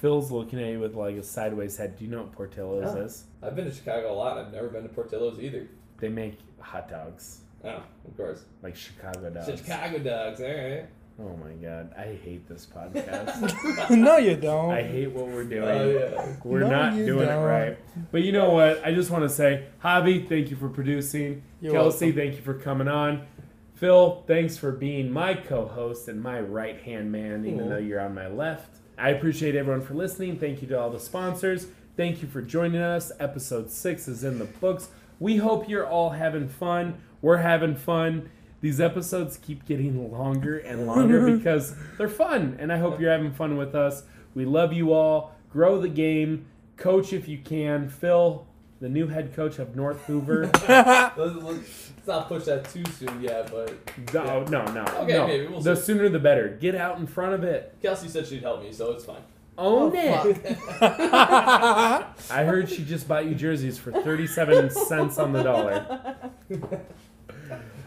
[0.00, 1.96] Phil's looking at you with like a sideways head.
[1.96, 3.00] Do you know what Portillo's No.
[3.00, 3.24] is?
[3.42, 4.38] I've been to Chicago a lot.
[4.38, 5.66] I've never been to Portillo's either.
[5.98, 8.44] They make hot dogs, Oh, of course.
[8.62, 9.46] like Chicago dogs.
[9.58, 10.86] Chicago dogs, all right.
[11.20, 13.90] Oh my god, I hate this podcast.
[13.90, 14.70] no, you don't.
[14.70, 15.64] I hate what we're doing.
[15.64, 16.36] Oh yeah.
[16.44, 17.42] We're No, not doing don't.
[17.42, 17.78] it right.
[18.12, 18.84] But you know what?
[18.84, 21.42] I just want to say, Javi, thank you for producing.
[21.60, 22.12] You're Kelsie, welcome.
[22.14, 23.26] thank you for coming on.
[23.74, 27.68] Phil, thanks for being my co-host and my right hand man, even Cool.
[27.68, 28.76] though you're on my left.
[28.96, 30.38] I appreciate everyone for listening.
[30.38, 31.66] Thank you to all the sponsors.
[31.96, 33.10] Thank you for joining us.
[33.20, 34.88] Episode six is in the books.
[35.20, 36.98] We hope you're all having fun.
[37.22, 38.30] We're having fun.
[38.60, 43.32] These episodes keep getting longer and longer because they're fun, and I hope you're having
[43.32, 44.02] fun with us.
[44.34, 45.34] We love you all.
[45.50, 46.46] Grow the game.
[46.76, 47.88] Coach if you can.
[47.88, 48.46] Phil,
[48.80, 50.46] the new head coach of North Hoover.
[50.46, 53.74] Let's, let's, let's not push that too soon yet, but
[54.12, 54.82] No, no, no.
[54.98, 55.26] Okay, no.
[55.26, 55.82] maybe we'll the see.
[55.82, 56.48] sooner the better.
[56.60, 57.76] Get out in front of it.
[57.82, 59.22] Kelsie said she'd help me, so it's fine.
[59.56, 60.56] Own Oh, it.
[60.80, 66.30] I heard she just bought you jerseys for 37 cents on the dollar.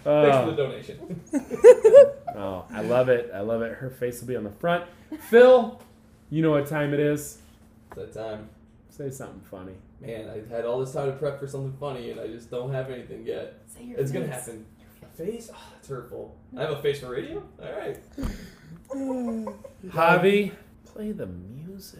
[0.03, 1.21] Thanks uh, for the donation.
[2.33, 3.29] Oh, I love it.
[3.33, 3.73] I love it.
[3.73, 4.85] Her face will be on the front.
[5.29, 5.81] Phil,
[6.29, 7.39] you know what time it is.
[7.87, 8.49] It's that time.
[8.89, 9.73] Say something funny.
[9.99, 12.71] Man, I've had all this time to prep for something funny, and I just don't
[12.71, 13.59] have anything yet.
[13.67, 14.65] Say your It's gonna happen.
[15.15, 15.51] Face?
[15.53, 16.35] Oh, that's hurtful.
[16.57, 17.43] I have a face for radio?
[17.61, 17.99] All right.
[19.87, 20.51] Javi,
[20.85, 21.99] play the music.